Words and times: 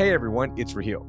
Hey 0.00 0.14
everyone, 0.14 0.54
it's 0.56 0.72
Raheel. 0.72 1.06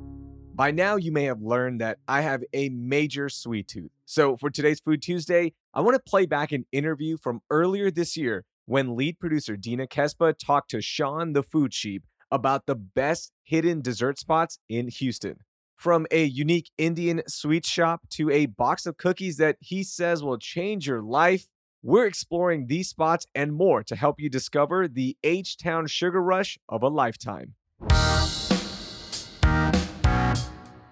By 0.53 0.71
now, 0.71 0.97
you 0.97 1.13
may 1.13 1.23
have 1.23 1.41
learned 1.41 1.79
that 1.79 1.99
I 2.09 2.19
have 2.19 2.43
a 2.51 2.67
major 2.67 3.29
sweet 3.29 3.69
tooth. 3.69 3.91
So, 4.03 4.35
for 4.35 4.49
today's 4.49 4.81
Food 4.81 5.01
Tuesday, 5.01 5.53
I 5.73 5.79
want 5.79 5.95
to 5.95 6.01
play 6.05 6.25
back 6.25 6.51
an 6.51 6.65
interview 6.73 7.15
from 7.15 7.39
earlier 7.49 7.89
this 7.89 8.17
year 8.17 8.43
when 8.65 8.97
lead 8.97 9.17
producer 9.17 9.55
Dina 9.55 9.87
Kesbeh 9.87 10.37
talked 10.37 10.71
to 10.71 10.81
Shawn 10.81 11.31
the 11.31 11.41
Food 11.41 11.73
Sheep 11.73 12.03
about 12.29 12.65
the 12.65 12.75
best 12.75 13.31
hidden 13.43 13.79
dessert 13.79 14.19
spots 14.19 14.59
in 14.67 14.89
Houston. 14.89 15.37
From 15.73 16.05
a 16.11 16.25
unique 16.25 16.69
Indian 16.77 17.21
sweet 17.29 17.65
shop 17.65 18.01
to 18.09 18.29
a 18.29 18.47
box 18.47 18.85
of 18.85 18.97
cookies 18.97 19.37
that 19.37 19.55
he 19.61 19.83
says 19.83 20.21
will 20.21 20.37
change 20.37 20.85
your 20.85 21.01
life, 21.01 21.47
we're 21.81 22.07
exploring 22.07 22.67
these 22.67 22.89
spots 22.89 23.25
and 23.33 23.53
more 23.53 23.83
to 23.83 23.95
help 23.95 24.19
you 24.19 24.29
discover 24.29 24.89
the 24.89 25.15
H 25.23 25.55
Town 25.55 25.87
sugar 25.87 26.21
rush 26.21 26.59
of 26.67 26.83
a 26.83 26.89
lifetime. 26.89 27.55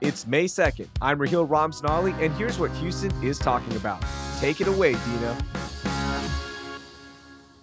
It's 0.02 0.26
May 0.26 0.46
2nd. 0.46 0.88
I'm 1.02 1.20
Raheel 1.20 1.46
Ramzanali, 1.46 2.14
and 2.24 2.34
here's 2.36 2.58
what 2.58 2.72
Houston 2.72 3.12
is 3.22 3.38
talking 3.38 3.76
about. 3.76 4.02
Take 4.40 4.62
it 4.62 4.68
away, 4.68 4.94
Dina. 4.94 5.38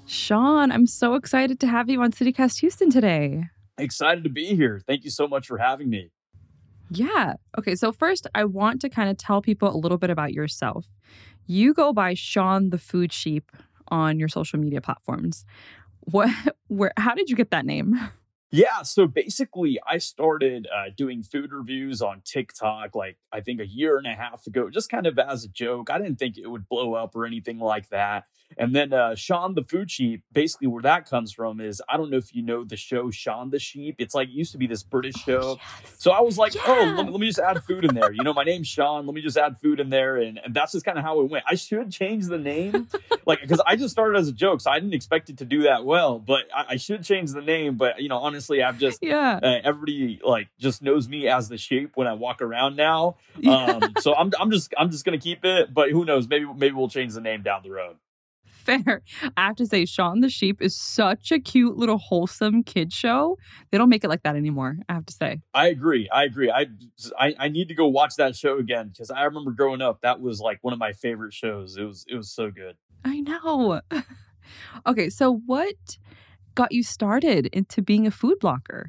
Shawn, 0.05 0.71
I'm 0.71 0.87
so 0.87 1.15
excited 1.15 1.59
to 1.61 1.67
have 1.67 1.89
you 1.89 2.03
on 2.03 2.13
CityCast 2.13 2.61
Houston 2.61 2.91
today. 2.91 3.45
Excited 3.79 4.23
to 4.25 4.31
be 4.31 4.55
here. 4.55 4.83
Thank 4.87 5.05
you 5.05 5.11
so 5.11 5.27
much 5.27 5.47
for 5.47 5.57
having 5.57 5.89
me. 5.89 6.11
Yeah. 6.91 7.35
Okay. 7.59 7.75
So, 7.75 7.91
first, 7.91 8.27
I 8.35 8.45
want 8.45 8.83
to 8.83 8.91
kind 8.91 9.09
of 9.09 9.17
tell 9.17 9.41
people 9.41 9.75
a 9.75 9.79
little 9.79 9.99
bit 9.99 10.11
about 10.11 10.35
yourself. 10.35 10.87
You 11.47 11.73
go 11.73 11.95
by 11.95 12.13
Shawn 12.13 12.69
the 12.69 12.79
Food 12.79 13.15
Sheep 13.15 13.51
on 13.89 14.19
your 14.19 14.29
social 14.29 14.59
media 14.59 14.83
platforms. 14.83 15.47
What, 16.01 16.31
where, 16.69 16.93
how 16.99 17.15
did 17.15 17.31
you 17.31 17.37
get 17.37 17.51
that 17.51 17.65
name? 17.65 17.99
Yeah, 18.51 18.83
so 18.83 19.07
basically, 19.07 19.79
I 19.87 19.99
started 19.99 20.69
uh, 20.73 20.91
doing 20.97 21.23
food 21.25 21.53
reviews 21.53 22.01
on 22.01 22.23
TikTok 22.25 22.95
like 22.95 23.19
I 23.33 23.41
think 23.41 23.61
a 23.61 23.67
year 23.67 23.99
and 23.99 24.07
a 24.07 24.15
half 24.15 24.47
ago, 24.47 24.71
just 24.71 24.89
kind 24.89 25.07
of 25.07 25.19
as 25.19 25.45
a 25.45 25.49
joke. 25.49 25.91
I 25.91 25.99
didn't 25.99 26.19
think 26.19 26.39
it 26.39 26.47
would 26.47 26.69
blow 26.69 26.95
up 26.95 27.17
or 27.17 27.27
anything 27.27 27.59
like 27.59 27.89
that. 27.89 28.25
And 28.59 28.75
then 28.75 28.93
uh, 28.93 29.15
Shawn 29.15 29.55
the 29.55 29.65
Food 29.65 29.91
Sheep, 29.91 30.23
basically 30.33 30.69
where 30.69 30.83
that 30.83 31.09
comes 31.09 31.33
from 31.33 31.61
is 31.61 31.83
I 31.89 31.97
don't 31.97 32.11
know 32.11 32.17
if 32.17 32.35
you 32.35 32.43
know 32.43 32.65
the 32.65 32.77
show 32.77 33.11
Shaun 33.11 33.51
the 33.51 33.59
Sheep. 33.59 33.97
It's 33.99 34.15
like 34.15 34.29
it 34.29 34.35
used 34.35 34.53
to 34.53 34.59
be 34.59 34.67
this 34.67 34.83
British 34.83 35.17
show. 35.17 35.41
Oh, 35.43 35.57
yes. 35.83 35.97
So 35.99 36.13
I 36.13 36.21
was 36.21 36.39
like, 36.39 36.55
yeah. 36.55 36.63
oh, 36.67 36.95
let 36.97 37.07
me, 37.07 37.13
let 37.13 37.21
me, 37.21 37.27
just 37.27 37.39
add 37.39 37.63
food 37.65 37.85
in 37.85 37.95
there. 37.95 38.13
You 38.13 38.23
know, 38.23 38.33
my 38.33 38.45
name's 38.45 38.69
Shawn. 38.69 39.07
Let 39.07 39.15
me 39.15 39.21
just 39.21 39.37
add 39.37 39.59
food 39.59 39.81
in 39.81 39.91
there. 39.91 40.17
And, 40.17 40.41
and 40.43 40.55
that's 40.55 40.73
just 40.73 40.85
kind 40.85 40.99
of 40.99 41.05
how 41.05 41.21
it 41.21 41.31
went. 41.31 41.45
I 41.49 41.57
should 41.57 41.91
change 41.91 42.27
the 42.27 42.39
name, 42.39 42.89
like, 43.27 43.41
because 43.41 43.61
I 43.67 43.77
just 43.77 43.93
started 43.93 44.19
as 44.19 44.29
a 44.29 44.33
joke. 44.33 44.61
So 44.61 44.71
I 44.71 44.79
didn't 44.79 44.95
expect 44.95 45.29
it 45.29 45.39
to 45.39 45.45
do 45.45 45.63
that 45.63 45.85
well, 45.85 46.19
but 46.19 46.45
I, 46.55 46.65
I 46.71 46.77
should 46.77 47.03
change 47.03 47.33
the 47.33 47.43
name. 47.43 47.77
But, 47.77 48.01
you 48.01 48.09
know, 48.09 48.19
honestly, 48.37 48.63
I've 48.63 48.79
just, 48.79 48.99
yeah, 49.03 49.41
uh, 49.43 49.61
everybody 49.65 50.21
like 50.23 50.49
just 50.59 50.83
knows 50.83 51.09
me 51.09 51.27
as 51.27 51.49
the 51.49 51.57
sheep 51.57 51.93
when 51.95 52.07
I 52.07 52.13
walk 52.13 52.43
around 52.43 52.77
now. 52.77 53.17
Um, 53.47 53.95
so 53.99 54.15
I'm, 54.15 54.31
I'm 54.39 54.51
just, 54.51 54.75
I'm 54.77 54.91
just 54.91 55.05
going 55.05 55.19
to 55.19 55.23
keep 55.23 55.45
it. 55.45 55.73
But 55.73 55.91
who 55.91 56.05
knows? 56.05 56.29
Maybe, 56.29 56.45
maybe 56.45 56.75
we'll 56.75 56.89
change 56.89 57.15
the 57.15 57.21
name 57.21 57.43
down 57.43 57.63
the 57.63 57.71
road 57.71 57.97
fair. 58.67 59.01
I 59.37 59.47
have 59.47 59.55
to 59.57 59.67
say, 59.67 59.85
Shaun 59.85 60.23
the 60.23 60.29
Sheep 60.29 60.61
is 60.61 60.75
such 60.75 61.31
a 61.31 61.39
cute 61.39 61.77
little 61.77 61.99
wholesome 61.99 62.65
kid 62.65 62.93
show. 62.93 63.39
They 63.71 63.79
don't 63.79 63.89
make 63.89 64.03
it 64.03 64.09
like 64.09 64.25
that 64.25 64.35
anymore. 64.35 64.79
I 64.89 64.95
have 64.95 65.07
to 65.07 65.15
say. 65.15 65.41
I 65.55 65.69
agree. 65.69 66.09
I 66.13 66.25
agree. 66.25 66.51
I 66.51 66.67
I, 67.17 67.35
I 67.39 67.49
need 67.49 67.69
to 67.69 67.75
go 67.75 67.87
watch 67.87 68.17
that 68.17 68.35
show 68.35 68.59
again 68.59 68.89
because 68.89 69.13
I 69.13 69.23
remember 69.23 69.53
growing 69.53 69.81
up. 69.81 70.01
That 70.01 70.21
was 70.21 70.41
like 70.41 70.59
one 70.63 70.73
of 70.73 70.81
my 70.81 70.93
favorite 70.93 71.33
shows. 71.33 71.77
It 71.77 71.85
was 71.85 72.05
it 72.09 72.17
was 72.17 72.29
so 72.29 72.51
good. 72.51 72.77
I 73.05 73.21
know. 73.21 73.81
okay, 74.87 75.11
so 75.11 75.43
what 75.47 75.77
got 76.57 76.73
you 76.73 76.83
started 76.83 77.47
into 77.53 77.83
being 77.83 78.07
a 78.07 78.11
food 78.11 78.39
blogger? 78.43 78.87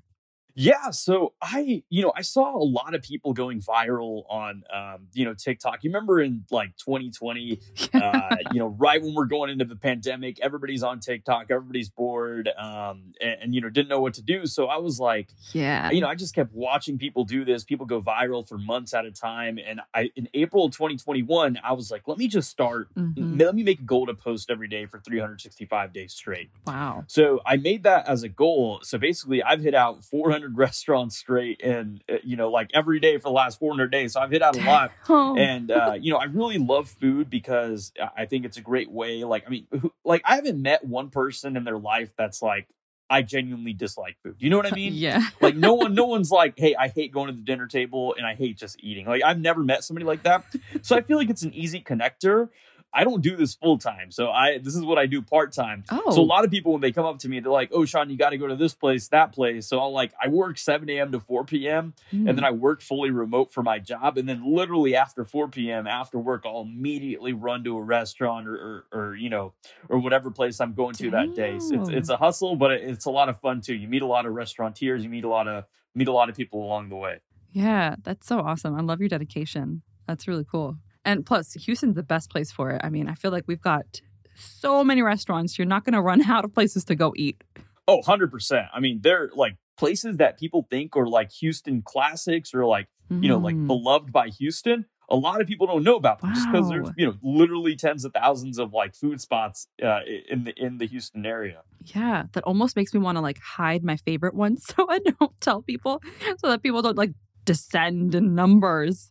Yeah, 0.60 0.90
so 0.90 1.34
I, 1.40 1.84
you 1.88 2.02
know, 2.02 2.12
I 2.16 2.24
saw 2.24 2.58
a 2.58 2.66
lot 2.66 2.96
of 2.96 3.04
people 3.04 3.32
going 3.32 3.62
viral 3.62 4.24
on, 4.28 4.64
um, 4.74 5.08
you 5.14 5.24
know, 5.24 5.36
TikTok. 5.36 5.84
You 5.84 5.92
remember 5.92 6.20
in 6.20 6.46
like 6.50 6.76
2020, 6.78 7.60
uh, 7.94 8.36
you 8.52 8.60
know, 8.60 8.70
right 8.70 9.00
when 9.00 9.14
we're 9.14 9.26
going 9.26 9.52
into 9.52 9.66
the 9.66 9.76
pandemic, 9.76 10.40
everybody's 10.42 10.82
on 10.82 11.00
TikTok, 11.00 11.52
everybody's 11.52 11.90
bored, 11.90 12.50
um, 12.58 13.14
and, 13.22 13.38
and, 13.44 13.56
you 13.56 13.62
know, 13.62 13.70
didn't 13.70 13.88
know 13.88 14.02
what 14.02 14.16
to 14.16 14.24
do. 14.24 14.48
So 14.48 14.66
I 14.66 14.78
was 14.78 15.00
like, 15.00 15.30
yeah, 15.54 15.92
you 15.92 16.02
know, 16.02 16.08
I 16.08 16.16
just 16.16 16.34
kept 16.34 16.52
watching 16.54 16.98
people 16.98 17.24
do 17.24 17.46
this. 17.46 17.64
People 17.64 17.86
go 17.86 18.02
viral 18.02 18.48
for 18.48 18.58
months 18.58 18.96
at 18.96 19.06
a 19.06 19.12
time, 19.12 19.60
and 19.64 19.82
I, 19.94 20.10
in 20.16 20.28
April 20.34 20.66
of 20.66 20.72
2021, 20.72 21.60
I 21.64 21.74
was 21.74 21.92
like, 21.92 22.08
let 22.08 22.18
me 22.18 22.28
just 22.28 22.50
start. 22.50 22.90
Mm-hmm. 22.96 23.38
Let 23.38 23.54
me 23.54 23.62
make 23.62 23.82
a 23.82 23.84
goal 23.84 24.08
to 24.08 24.16
post 24.16 24.50
every 24.50 24.68
day 24.68 24.88
for 24.88 25.00
365 25.00 25.94
days 25.94 26.14
straight. 26.14 26.50
Wow. 26.66 27.04
So 27.06 27.42
I 27.46 27.58
made 27.58 27.84
that 27.84 28.08
as 28.08 28.24
a 28.24 28.30
goal. 28.30 28.80
So 28.82 28.98
basically, 28.98 29.44
I've 29.44 29.62
hit 29.62 29.76
out 29.76 30.04
400 30.04 30.47
restaurants 30.56 31.18
straight 31.18 31.62
and 31.64 32.04
uh, 32.12 32.18
you 32.24 32.36
know 32.36 32.50
like 32.50 32.70
every 32.74 33.00
day 33.00 33.18
for 33.18 33.24
the 33.24 33.32
last 33.32 33.60
400 33.60 33.92
days 33.92 34.14
so 34.14 34.22
i've 34.22 34.32
hit 34.32 34.42
out 34.42 34.58
a 34.58 34.64
lot 34.66 34.92
oh. 35.10 35.38
and 35.38 35.72
uh, 35.72 35.96
you 36.00 36.12
know 36.12 36.18
i 36.18 36.26
really 36.26 36.58
love 36.58 36.90
food 36.90 37.30
because 37.30 37.92
i 38.16 38.26
think 38.26 38.46
it's 38.46 38.58
a 38.58 38.62
great 38.62 38.92
way 38.92 39.24
like 39.24 39.46
i 39.48 39.50
mean 39.50 39.68
like 40.04 40.22
i 40.26 40.36
haven't 40.36 40.62
met 40.62 40.84
one 40.84 41.10
person 41.10 41.58
in 41.58 41.64
their 41.64 41.78
life 41.78 42.12
that's 42.18 42.42
like 42.42 42.68
I 43.10 43.22
genuinely 43.22 43.74
dislike 43.74 44.18
food. 44.24 44.36
You 44.40 44.50
know 44.50 44.58
what 44.58 44.66
I 44.66 44.76
mean? 44.76 44.94
Yeah. 44.94 45.26
like 45.42 45.56
no 45.56 45.74
one, 45.76 45.94
no 45.94 46.06
one's 46.06 46.32
like, 46.32 46.56
hey, 46.58 46.76
I 46.76 46.90
hate 46.90 47.12
going 47.12 47.28
to 47.28 47.34
the 47.34 47.42
dinner 47.42 47.68
table 47.68 48.16
and 48.18 48.26
I 48.26 48.36
hate 48.36 48.58
just 48.58 48.84
eating. 48.84 49.06
Like 49.06 49.24
I've 49.24 49.40
never 49.40 49.64
met 49.64 49.84
somebody 49.84 50.06
like 50.06 50.24
that. 50.24 50.44
So 50.82 50.96
I 50.96 51.02
feel 51.02 51.18
like 51.18 51.30
it's 51.30 51.44
an 51.44 51.54
easy 51.54 51.82
connector. 51.82 52.50
I 52.98 53.04
don't 53.04 53.22
do 53.22 53.36
this 53.36 53.54
full 53.54 53.78
time. 53.78 54.10
So 54.10 54.32
I 54.32 54.58
this 54.58 54.76
is 54.76 54.82
what 54.82 54.98
I 54.98 55.06
do 55.06 55.22
part 55.22 55.54
time. 55.54 55.84
Oh. 55.92 56.10
So 56.10 56.20
a 56.20 56.26
lot 56.26 56.44
of 56.44 56.50
people 56.50 56.72
when 56.72 56.82
they 56.82 56.92
come 56.92 57.06
up 57.06 57.20
to 57.20 57.30
me, 57.30 57.40
they're 57.40 57.52
like, 57.52 57.70
"Oh, 57.72 57.86
Shawn, 57.86 58.10
you 58.10 58.18
got 58.18 58.32
to 58.32 58.40
go 58.40 58.48
to 58.48 58.56
this 58.56 58.74
place, 58.74 59.08
that 59.10 59.34
place." 59.34 59.68
So 59.68 59.80
I'll 59.80 59.92
like 59.92 60.14
I 60.22 60.30
work 60.30 60.58
7 60.58 60.90
a.m. 60.90 61.12
to 61.12 61.20
4 61.20 61.46
p.m. 61.46 61.94
Mm. 62.12 62.28
and 62.28 62.28
then 62.30 62.40
hmm. 62.40 62.46
I 62.46 62.52
work 62.52 62.82
fully 62.82 63.12
remote 63.12 63.54
for 63.54 63.62
my 63.62 63.78
job, 63.78 64.18
and 64.18 64.28
then 64.28 64.44
literally 64.44 64.96
after 64.96 65.24
4 65.24 65.48
p.m. 65.50 65.86
after 65.86 66.18
work, 66.18 66.42
I'll 66.44 66.62
immediately 66.62 67.34
run 67.34 67.64
to 67.66 67.78
a 67.78 67.82
restaurant 67.82 68.48
or 68.48 68.56
or, 68.92 69.00
or 69.00 69.16
you 69.16 69.30
know 69.30 69.54
or 69.90 70.00
whatever 70.00 70.32
place 70.32 70.60
I'm 70.60 70.74
going 70.74 70.96
to 70.96 71.12
Damn. 71.12 71.12
that 71.12 71.36
day. 71.36 71.60
So 71.60 71.80
it's 71.80 71.90
it's 71.90 72.10
a 72.10 72.18
hustle, 72.18 72.56
but 72.56 72.72
it's 72.72 73.06
a 73.06 73.12
lot 73.12 73.30
of 73.30 73.40
fun 73.40 73.62
too. 73.62 73.76
You 73.76 73.88
meet 73.88 74.02
a 74.02 74.08
lot 74.08 74.26
of 74.26 74.34
restaurateurs, 74.34 75.04
you 75.04 75.10
meet 75.10 75.24
a 75.24 75.30
lot 75.30 75.48
of 75.48 75.66
meet 75.94 76.08
a 76.08 76.14
lot 76.14 76.30
of 76.30 76.36
people 76.36 76.64
along 76.64 76.90
the 76.90 76.96
way. 76.96 77.20
Yeah, 77.52 77.96
that's 78.02 78.26
so 78.26 78.40
awesome. 78.40 78.74
I 78.74 78.82
love 78.82 79.00
your 79.02 79.10
dedication. 79.10 79.84
That's 80.08 80.28
really 80.28 80.46
cool. 80.50 80.78
And 81.08 81.26
plus, 81.26 81.54
Houston's 81.54 81.96
the 81.96 82.04
best 82.04 82.30
place 82.30 82.52
for 82.52 82.70
it. 82.72 82.82
I 82.84 82.90
mean, 82.90 83.08
I 83.08 83.14
feel 83.14 83.32
like 83.32 83.46
we've 83.48 83.62
got 83.62 84.02
so 84.36 84.84
many 84.84 85.02
restaurants. 85.02 85.58
You're 85.58 85.66
not 85.66 85.86
going 85.86 85.94
to 85.94 86.02
run 86.02 86.22
out 86.30 86.44
of 86.44 86.54
places 86.54 86.84
to 86.86 86.96
go 86.96 87.14
eat. 87.16 87.42
Oh, 87.88 88.02
100%. 88.02 88.68
I 88.74 88.80
mean, 88.82 89.00
they're 89.02 89.30
like 89.34 89.56
places 89.78 90.18
that 90.18 90.38
people 90.38 90.68
think 90.70 90.98
are 90.98 91.08
like 91.08 91.32
Houston 91.40 91.82
classics 91.82 92.54
or 92.54 92.66
like, 92.66 92.88
mm. 93.10 93.24
you 93.24 93.30
know, 93.30 93.38
like 93.38 93.56
mm-hmm. 93.56 93.68
beloved 93.68 94.12
by 94.12 94.28
Houston. 94.38 94.86
A 95.10 95.16
lot 95.16 95.40
of 95.40 95.48
people 95.48 95.68
don't 95.68 95.84
know 95.84 95.96
about 95.96 96.20
them 96.20 96.32
wow. 96.32 96.36
just 96.36 96.52
because 96.52 96.68
there's, 96.68 96.90
you 96.98 97.08
know, 97.08 97.14
literally 97.24 97.78
tens 97.78 98.04
of 98.04 98.12
thousands 98.12 98.60
of 98.60 98.74
like 98.74 98.94
food 98.94 99.22
spots 99.22 99.70
uh, 99.82 100.02
in 100.30 100.44
the 100.44 100.54
in 100.58 100.80
the 100.80 100.86
Houston 100.86 101.26
area. 101.26 101.62
Yeah, 101.86 102.24
that 102.34 102.44
almost 102.44 102.76
makes 102.76 102.94
me 102.94 103.00
want 103.00 103.16
to 103.16 103.22
like 103.22 103.40
hide 103.40 103.86
my 103.86 103.96
favorite 103.96 104.34
ones 104.34 104.66
so 104.76 104.86
I 104.90 105.00
don't 105.00 105.32
tell 105.40 105.62
people, 105.62 106.02
so 106.40 106.50
that 106.50 106.62
people 106.62 106.82
don't 106.82 106.98
like 106.98 107.12
descend 107.48 108.14
in 108.14 108.36
numbers 108.36 109.10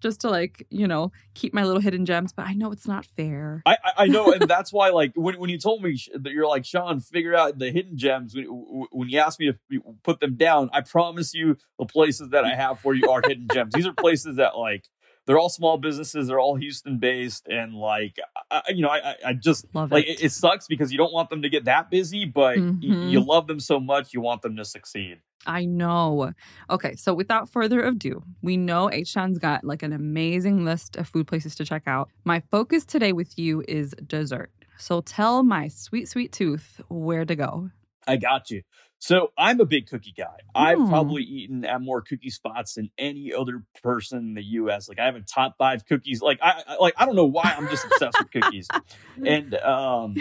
just 0.00 0.20
to 0.20 0.30
like 0.30 0.66
you 0.70 0.86
know 0.86 1.10
keep 1.34 1.52
my 1.54 1.64
little 1.64 1.80
hidden 1.80 2.04
gems 2.04 2.32
but 2.32 2.46
i 2.46 2.52
know 2.52 2.70
it's 2.70 2.86
not 2.86 3.06
fair. 3.16 3.62
I 3.64 3.76
i, 3.96 4.06
know 4.06 4.32
and 4.32 4.42
that's 4.48 4.72
why 4.72 4.90
like 4.90 5.12
when, 5.16 5.40
when 5.40 5.50
you 5.50 5.58
told 5.58 5.82
me 5.82 5.98
that 6.14 6.32
you're 6.32 6.46
like 6.46 6.64
shawn 6.64 7.00
figure 7.00 7.34
out 7.34 7.58
the 7.58 7.72
hidden 7.72 7.96
gems 7.96 8.36
when, 8.36 8.44
when 8.92 9.08
you 9.08 9.18
asked 9.18 9.40
me 9.40 9.50
to 9.50 9.80
put 10.04 10.20
them 10.20 10.36
down 10.36 10.68
i 10.72 10.82
promise 10.82 11.32
you 11.34 11.56
the 11.78 11.86
places 11.86 12.28
that 12.30 12.44
i 12.44 12.54
have 12.54 12.78
for 12.78 12.94
you 12.94 13.10
are 13.10 13.22
hidden 13.26 13.48
gems. 13.52 13.72
These 13.72 13.86
are 13.86 13.92
places 13.92 14.36
that 14.36 14.56
like 14.56 14.84
they're 15.30 15.38
all 15.38 15.48
small 15.48 15.78
businesses. 15.78 16.26
They're 16.26 16.40
all 16.40 16.56
Houston 16.56 16.98
based, 16.98 17.46
and 17.46 17.72
like, 17.72 18.16
I, 18.50 18.62
you 18.70 18.82
know, 18.82 18.88
I, 18.88 19.14
I 19.24 19.32
just 19.32 19.64
love 19.72 19.92
like 19.92 20.04
it. 20.08 20.20
it. 20.20 20.32
sucks 20.32 20.66
because 20.66 20.90
you 20.90 20.98
don't 20.98 21.12
want 21.12 21.30
them 21.30 21.42
to 21.42 21.48
get 21.48 21.66
that 21.66 21.88
busy, 21.88 22.24
but 22.24 22.58
mm-hmm. 22.58 22.80
y- 22.82 23.06
you 23.10 23.20
love 23.20 23.46
them 23.46 23.60
so 23.60 23.78
much, 23.78 24.12
you 24.12 24.20
want 24.20 24.42
them 24.42 24.56
to 24.56 24.64
succeed. 24.64 25.20
I 25.46 25.66
know. 25.66 26.32
Okay, 26.68 26.96
so 26.96 27.14
without 27.14 27.48
further 27.48 27.80
ado, 27.84 28.24
we 28.42 28.56
know 28.56 28.90
H 28.90 29.14
Town's 29.14 29.38
got 29.38 29.62
like 29.62 29.84
an 29.84 29.92
amazing 29.92 30.64
list 30.64 30.96
of 30.96 31.06
food 31.06 31.28
places 31.28 31.54
to 31.54 31.64
check 31.64 31.84
out. 31.86 32.10
My 32.24 32.42
focus 32.50 32.84
today 32.84 33.12
with 33.12 33.38
you 33.38 33.62
is 33.68 33.94
dessert. 34.08 34.50
So 34.78 35.00
tell 35.00 35.44
my 35.44 35.68
sweet, 35.68 36.08
sweet 36.08 36.32
tooth 36.32 36.80
where 36.88 37.24
to 37.24 37.36
go. 37.36 37.70
I 38.08 38.16
got 38.16 38.50
you. 38.50 38.62
So 39.02 39.32
I'm 39.38 39.60
a 39.60 39.64
big 39.64 39.88
cookie 39.88 40.14
guy. 40.16 40.36
I've 40.54 40.78
Hmm. 40.78 40.88
probably 40.88 41.22
eaten 41.22 41.64
at 41.64 41.80
more 41.80 42.02
cookie 42.02 42.28
spots 42.30 42.74
than 42.74 42.90
any 42.98 43.32
other 43.32 43.64
person 43.82 44.18
in 44.18 44.34
the 44.34 44.44
U.S. 44.60 44.88
Like 44.90 44.98
I 44.98 45.06
have 45.06 45.16
a 45.16 45.22
top 45.22 45.56
five 45.58 45.86
cookies. 45.86 46.20
Like 46.20 46.38
I 46.42 46.62
I- 46.68 46.76
like 46.76 46.94
I 46.98 47.06
don't 47.06 47.16
know 47.16 47.24
why 47.24 47.54
I'm 47.56 47.66
just 47.68 47.84
obsessed 47.86 48.18
with 48.20 48.30
cookies. 48.30 48.68
And 49.26 49.54
um 49.56 50.14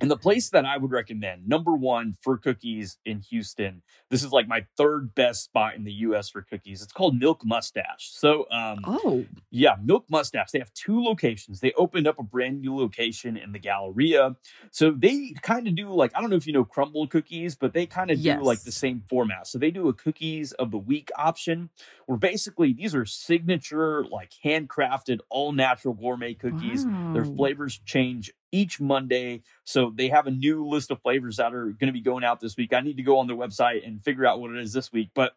and 0.00 0.10
the 0.10 0.16
place 0.16 0.50
that 0.50 0.64
I 0.64 0.78
would 0.78 0.90
recommend 0.90 1.46
number 1.46 1.72
one 1.74 2.14
for 2.22 2.38
cookies 2.38 2.96
in 3.04 3.20
Houston. 3.30 3.82
This 4.10 4.22
is 4.24 4.32
like 4.32 4.48
my 4.48 4.64
third 4.78 5.14
best 5.14 5.44
spot 5.44 5.74
in 5.74 5.84
the 5.84 5.92
U.S. 6.08 6.30
for 6.30 6.40
cookies. 6.40 6.80
It's 6.82 6.92
called 6.92 7.18
Milk 7.18 7.42
Mustache. 7.44 8.10
So 8.12 8.46
um 8.50 8.78
oh, 8.86 9.26
yeah, 9.50 9.76
Milk 9.82 10.06
Mustache. 10.08 10.50
They 10.52 10.58
have 10.60 10.72
two 10.72 11.02
locations. 11.02 11.60
They 11.60 11.72
opened 11.72 12.06
up 12.06 12.18
a 12.18 12.22
brand 12.22 12.60
new 12.62 12.74
location 12.76 13.36
in 13.36 13.52
the 13.52 13.58
Galleria. 13.58 14.36
So 14.70 14.90
they 14.92 15.34
kind 15.42 15.66
of 15.68 15.74
do 15.74 15.90
like 15.92 16.12
I 16.14 16.20
don't 16.20 16.30
know 16.30 16.36
if 16.36 16.46
you 16.46 16.52
know 16.54 16.64
Crumbl 16.64 17.10
cookies, 17.10 17.54
but 17.54 17.72
they 17.74 17.86
kind 17.86 18.01
of 18.10 18.20
do 18.20 18.42
like 18.42 18.62
the 18.62 18.72
same 18.72 19.02
format. 19.08 19.46
So 19.46 19.58
they 19.58 19.70
do 19.70 19.88
a 19.88 19.92
cookies 19.92 20.52
of 20.52 20.70
the 20.70 20.78
week 20.78 21.10
option 21.16 21.70
where 22.06 22.18
basically 22.18 22.72
these 22.72 22.94
are 22.94 23.04
signature 23.04 24.04
like 24.04 24.32
handcrafted 24.44 25.20
all 25.28 25.52
natural 25.52 25.94
gourmet 25.94 26.34
cookies. 26.34 26.84
Their 27.14 27.24
flavors 27.24 27.80
change 27.84 28.32
each 28.50 28.80
Monday. 28.80 29.42
So 29.64 29.92
they 29.94 30.08
have 30.08 30.26
a 30.26 30.30
new 30.30 30.66
list 30.66 30.90
of 30.90 31.00
flavors 31.00 31.36
that 31.36 31.54
are 31.54 31.66
going 31.66 31.86
to 31.86 31.92
be 31.92 32.00
going 32.00 32.24
out 32.24 32.40
this 32.40 32.56
week. 32.56 32.72
I 32.72 32.80
need 32.80 32.96
to 32.98 33.02
go 33.02 33.18
on 33.18 33.26
their 33.26 33.36
website 33.36 33.86
and 33.86 34.02
figure 34.02 34.26
out 34.26 34.40
what 34.40 34.50
it 34.50 34.58
is 34.58 34.72
this 34.72 34.92
week, 34.92 35.10
but 35.14 35.32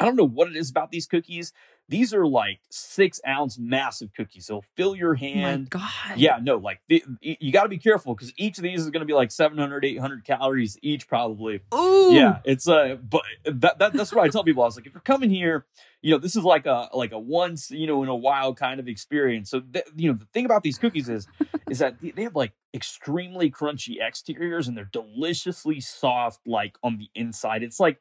I 0.00 0.04
don't 0.04 0.16
know 0.16 0.26
what 0.26 0.48
it 0.48 0.56
is 0.56 0.70
about 0.70 0.90
these 0.90 1.06
cookies. 1.06 1.52
These 1.92 2.14
are 2.14 2.26
like 2.26 2.60
six 2.70 3.20
ounce 3.28 3.58
massive 3.58 4.14
cookies. 4.16 4.46
They'll 4.46 4.64
fill 4.76 4.96
your 4.96 5.10
Oh 5.10 5.20
my 5.20 5.26
hand. 5.26 5.68
God. 5.68 6.16
Yeah, 6.16 6.38
no, 6.40 6.56
like 6.56 6.80
the, 6.88 7.04
you 7.20 7.52
got 7.52 7.64
to 7.64 7.68
be 7.68 7.76
careful 7.76 8.14
because 8.14 8.32
each 8.38 8.56
of 8.56 8.64
these 8.64 8.80
is 8.80 8.88
going 8.88 9.00
to 9.00 9.06
be 9.06 9.12
like 9.12 9.30
700, 9.30 9.84
800 9.84 10.24
calories 10.24 10.78
each, 10.80 11.06
probably. 11.06 11.60
Ooh. 11.74 12.08
Yeah, 12.14 12.38
it's 12.44 12.66
uh, 12.66 12.96
but 12.96 13.22
that, 13.44 13.78
that 13.78 13.92
that's 13.92 14.10
what 14.14 14.24
I 14.24 14.28
tell 14.28 14.42
people. 14.42 14.62
I 14.62 14.66
was 14.66 14.76
like, 14.76 14.86
if 14.86 14.94
you're 14.94 15.02
coming 15.02 15.28
here, 15.28 15.66
you 16.00 16.12
know, 16.12 16.18
this 16.18 16.34
is 16.34 16.44
like 16.44 16.64
a 16.64 16.88
like 16.94 17.12
a 17.12 17.18
once 17.18 17.70
you 17.70 17.86
know 17.86 18.02
in 18.02 18.08
a 18.08 18.16
while 18.16 18.54
kind 18.54 18.80
of 18.80 18.88
experience. 18.88 19.50
So 19.50 19.60
th- 19.60 19.84
you 19.94 20.10
know, 20.10 20.18
the 20.18 20.24
thing 20.32 20.46
about 20.46 20.62
these 20.62 20.78
cookies 20.78 21.10
is 21.10 21.26
is 21.70 21.78
that 21.80 21.96
they 22.00 22.22
have 22.22 22.34
like 22.34 22.52
extremely 22.74 23.50
crunchy 23.50 24.00
exteriors 24.00 24.66
and 24.66 24.76
they're 24.76 24.88
deliciously 24.90 25.78
soft 25.80 26.40
like 26.46 26.76
on 26.82 26.96
the 26.96 27.08
inside. 27.14 27.62
It's 27.62 27.78
like 27.78 28.00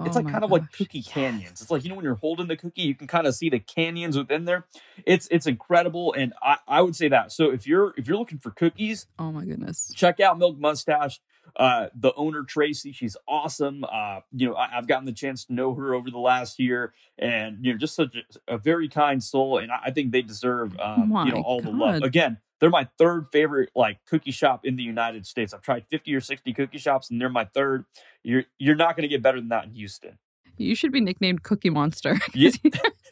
it's 0.00 0.16
Oh 0.16 0.20
like 0.20 0.28
kind 0.28 0.44
of 0.44 0.50
like 0.50 0.62
gosh, 0.62 0.78
cookie 0.78 0.98
yes. 0.98 1.08
canyons. 1.12 1.60
It's 1.62 1.70
like 1.70 1.82
you 1.84 1.88
know 1.90 1.96
when 1.96 2.04
you're 2.04 2.14
holding 2.16 2.46
the 2.48 2.56
cookie, 2.56 2.82
you 2.82 2.94
can 2.94 3.06
kind 3.06 3.26
of 3.26 3.34
see 3.34 3.50
the 3.50 3.58
canyons 3.60 4.16
within 4.16 4.44
there. 4.44 4.66
It's 5.06 5.28
it's 5.30 5.46
incredible, 5.46 6.12
and 6.14 6.32
I 6.42 6.56
I 6.66 6.80
would 6.82 6.96
say 6.96 7.08
that. 7.08 7.32
So 7.32 7.50
if 7.50 7.66
you're 7.66 7.94
if 7.96 8.06
you're 8.08 8.16
looking 8.18 8.38
for 8.38 8.50
cookies, 8.50 9.06
Oh 9.18 9.32
my 9.32 9.44
goodness. 9.44 9.92
check 9.94 10.20
out 10.20 10.38
Milk 10.38 10.58
Mustache. 10.58 11.20
Uh, 11.56 11.88
the 11.94 12.12
owner 12.14 12.42
Tracy, 12.42 12.90
she's 12.90 13.16
awesome. 13.28 13.84
Uh, 13.84 14.20
you 14.32 14.48
know, 14.48 14.54
I, 14.54 14.76
I've 14.78 14.88
gotten 14.88 15.04
the 15.04 15.12
chance 15.12 15.44
to 15.44 15.52
know 15.52 15.74
her 15.74 15.94
over 15.94 16.10
the 16.10 16.18
last 16.18 16.58
year, 16.58 16.94
and 17.18 17.64
you 17.64 17.72
know, 17.72 17.78
just 17.78 17.94
such 17.94 18.16
a, 18.48 18.54
a 18.54 18.58
very 18.58 18.88
kind 18.88 19.22
soul, 19.22 19.58
and 19.58 19.70
I, 19.70 19.78
I 19.84 19.90
think 19.92 20.10
they 20.10 20.22
deserve 20.22 20.76
um, 20.80 21.12
you 21.26 21.32
know 21.32 21.42
all 21.42 21.60
the 21.60 21.70
love. 21.70 22.02
Again, 22.02 22.38
they're 22.64 22.70
my 22.70 22.88
third 22.96 23.26
favorite 23.30 23.68
like 23.76 23.98
cookie 24.06 24.30
shop 24.30 24.64
in 24.64 24.76
the 24.76 24.82
United 24.82 25.26
States. 25.26 25.52
I've 25.52 25.60
tried 25.60 25.84
fifty 25.90 26.14
or 26.14 26.20
sixty 26.22 26.54
cookie 26.54 26.78
shops, 26.78 27.10
and 27.10 27.20
they're 27.20 27.28
my 27.28 27.44
third. 27.44 27.84
You're 28.22 28.44
you're 28.58 28.74
not 28.74 28.96
going 28.96 29.02
to 29.02 29.08
get 29.08 29.20
better 29.20 29.38
than 29.38 29.50
that 29.50 29.64
in 29.64 29.72
Houston. 29.72 30.16
You 30.56 30.74
should 30.74 30.90
be 30.90 31.02
nicknamed 31.02 31.42
Cookie 31.42 31.68
Monster. 31.68 32.18
Yeah. 32.34 32.52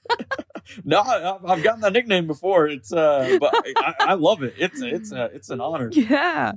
No, 0.84 1.00
I've 1.02 1.62
gotten 1.62 1.80
that 1.82 1.92
nickname 1.92 2.26
before. 2.26 2.66
It's 2.66 2.92
uh, 2.92 3.36
but 3.38 3.52
I, 3.76 3.94
I 3.98 4.14
love 4.14 4.42
it. 4.42 4.54
It's 4.56 4.80
it's 4.80 5.12
uh, 5.12 5.28
it's 5.34 5.50
an 5.50 5.60
honor. 5.60 5.90
yeah. 5.92 6.52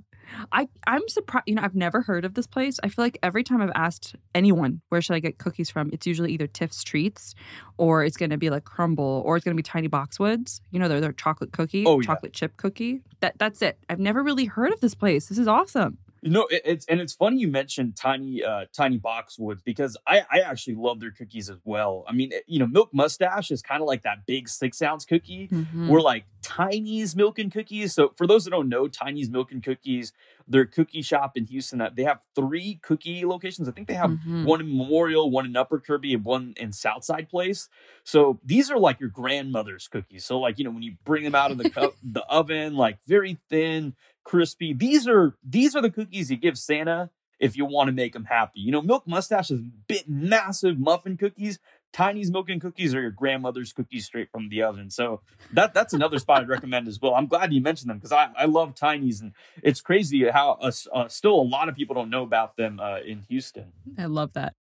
I 0.52 0.68
I'm 0.88 1.08
surprised. 1.08 1.44
You 1.48 1.56
know, 1.56 1.62
I've 1.62 1.76
never 1.76 2.02
heard 2.02 2.26
of 2.26 2.34
this 2.34 2.48
place. 2.48 2.80
I 2.84 2.90
feel 2.90 3.06
like 3.06 3.18
every 3.24 3.44
time 3.44 3.62
I've 3.62 3.72
asked 3.76 4.16
anyone 4.34 4.82
where 4.90 5.02
should 5.02 5.16
I 5.16 5.20
get 5.20 5.38
cookies 5.38 5.70
from, 5.70 5.90
it's 5.94 6.06
usually 6.08 6.32
either 6.34 6.48
Tiff's 6.48 6.84
Treats, 6.84 7.36
or 7.78 8.04
it's 8.04 8.18
going 8.18 8.30
to 8.32 8.38
be 8.38 8.50
like 8.50 8.64
Crumbl, 8.66 9.24
or 9.24 9.36
it's 9.38 9.44
going 9.46 9.56
to 9.56 9.60
be 9.60 9.64
Tiny 9.64 9.88
Boxwoods. 9.90 10.62
You 10.72 10.80
know, 10.80 10.88
they're 10.88 11.02
their 11.02 11.12
chocolate 11.14 11.52
cookie, 11.52 11.86
Oh, 11.86 12.00
yeah. 12.00 12.06
chocolate 12.08 12.34
chip 12.34 12.58
cookie. 12.58 13.02
That 13.22 13.38
that's 13.38 13.62
it. 13.62 13.78
I've 13.90 14.00
never 14.00 14.24
really 14.24 14.46
heard 14.46 14.72
of 14.74 14.80
this 14.82 14.96
place. 14.96 15.28
This 15.28 15.38
is 15.38 15.48
awesome. 15.48 15.98
You 16.26 16.32
know, 16.32 16.48
it, 16.50 16.64
it's 16.66 16.88
and 16.88 17.00
it's 17.00 17.14
funny 17.14 17.38
you 17.38 17.48
mentioned 17.48 17.96
tiny 17.96 18.44
uh 18.44 18.66
tiny 18.74 18.98
boxwoods 18.98 19.64
because 19.64 19.96
I 20.08 20.24
I 20.32 20.40
actually 20.40 20.74
love 20.74 21.00
their 21.00 21.12
cookies 21.12 21.52
as 21.52 21.58
well. 21.64 22.04
I 22.08 22.14
mean, 22.14 22.32
you 22.48 22.58
know, 22.58 22.66
Milk 22.66 22.90
Mustache 22.92 23.52
is 23.52 23.62
kind 23.62 23.80
of 23.80 23.88
like 23.88 24.02
that 24.02 24.26
big 24.26 24.50
six 24.50 24.82
ounce 24.82 25.06
cookie. 25.06 25.48
Mhm. 25.50 25.88
We're 25.88 26.02
like 26.02 26.26
Tiny's 26.42 27.16
Milk 27.16 27.38
and 27.38 27.52
Cookies. 27.52 27.94
So 27.94 28.12
for 28.18 28.26
those 28.26 28.46
that 28.46 28.50
don't 28.50 28.70
know, 28.70 28.88
Tiny's 28.88 29.30
Milk 29.30 29.52
and 29.52 29.64
Cookies, 29.64 30.14
their 30.48 30.66
cookie 30.66 31.02
shop 31.02 31.36
in 31.36 31.46
Houston. 31.48 31.82
uh, 31.82 31.90
They 31.94 32.04
have 32.04 32.20
three 32.36 32.80
cookie 32.84 33.26
locations. 33.26 33.68
I 33.68 33.72
think 33.72 33.88
they 33.88 33.96
have 33.96 34.12
Mhm. 34.12 34.46
one 34.46 34.62
in 34.62 34.78
Memorial, 34.78 35.30
one 35.32 35.46
in 35.46 35.56
Upper 35.56 35.80
Kirby, 35.80 36.14
and 36.14 36.24
one 36.24 36.54
in 36.58 36.72
Southside 36.72 37.30
Place. 37.30 37.68
So 38.04 38.40
these 38.44 38.70
are 38.70 38.78
like 38.80 39.00
your 39.00 39.10
grandmother's 39.10 39.88
cookies. 39.88 40.26
So 40.26 40.40
like 40.40 40.58
you 40.60 40.66
know 40.66 40.72
when 40.72 40.84
you 40.84 40.96
bring 41.04 41.24
them 41.24 41.36
out 41.36 41.52
of 41.52 41.58
the 41.58 41.70
co- 41.70 41.94
the 42.04 42.24
oven, 42.26 42.76
like 42.76 43.00
very 43.06 43.38
thin, 43.50 43.96
crispy. 44.24 44.74
These 44.74 45.08
are 45.08 45.36
these 45.44 45.76
are 45.76 45.82
the 45.82 45.92
cookies 45.92 46.30
you 46.32 46.38
give 46.38 46.58
Santa 46.58 47.10
if 47.40 47.58
you 47.58 47.66
want 47.66 47.88
to 47.88 47.92
make 47.92 48.16
him 48.16 48.24
happy. 48.26 48.62
You 48.62 48.72
know, 48.72 48.82
Milk 48.82 49.06
Mustache 49.08 49.52
is 49.52 49.62
bit 49.88 50.08
massive 50.08 50.80
muffin 50.80 51.18
cookies. 51.18 51.60
Tiny's 51.96 52.30
milk 52.30 52.50
and 52.50 52.60
cookies 52.60 52.94
or 52.94 53.00
your 53.00 53.10
grandmother's 53.10 53.72
cookies 53.72 54.06
straight 54.06 54.30
from 54.30 54.50
the 54.50 54.62
oven. 54.64 54.90
So 54.90 55.22
that 55.54 55.74
that's 55.74 55.94
another 55.94 56.20
spot 56.20 56.42
I'd 56.42 56.50
recommend 56.50 56.90
as 56.90 57.00
well. 57.02 57.16
I'm 57.16 57.26
glad 57.26 57.54
you 57.54 57.62
mentioned 57.62 57.90
them 57.90 58.00
because 58.00 58.12
I, 58.12 58.28
I 58.38 58.46
love 58.46 58.76
Tiny's 58.76 59.22
and 59.22 59.32
it's 59.64 59.80
crazy 59.80 60.28
how 60.28 60.58
uh, 60.62 60.74
uh, 60.94 61.08
still 61.08 61.40
a 61.40 61.48
lot 61.48 61.70
of 61.70 61.76
people 61.76 61.96
don't 61.96 62.10
know 62.10 62.24
about 62.24 62.58
them 62.58 62.82
uh, 62.82 63.00
in 63.00 63.22
Houston. 63.30 63.72
I 63.98 64.08
love 64.08 64.34
that. 64.34 64.56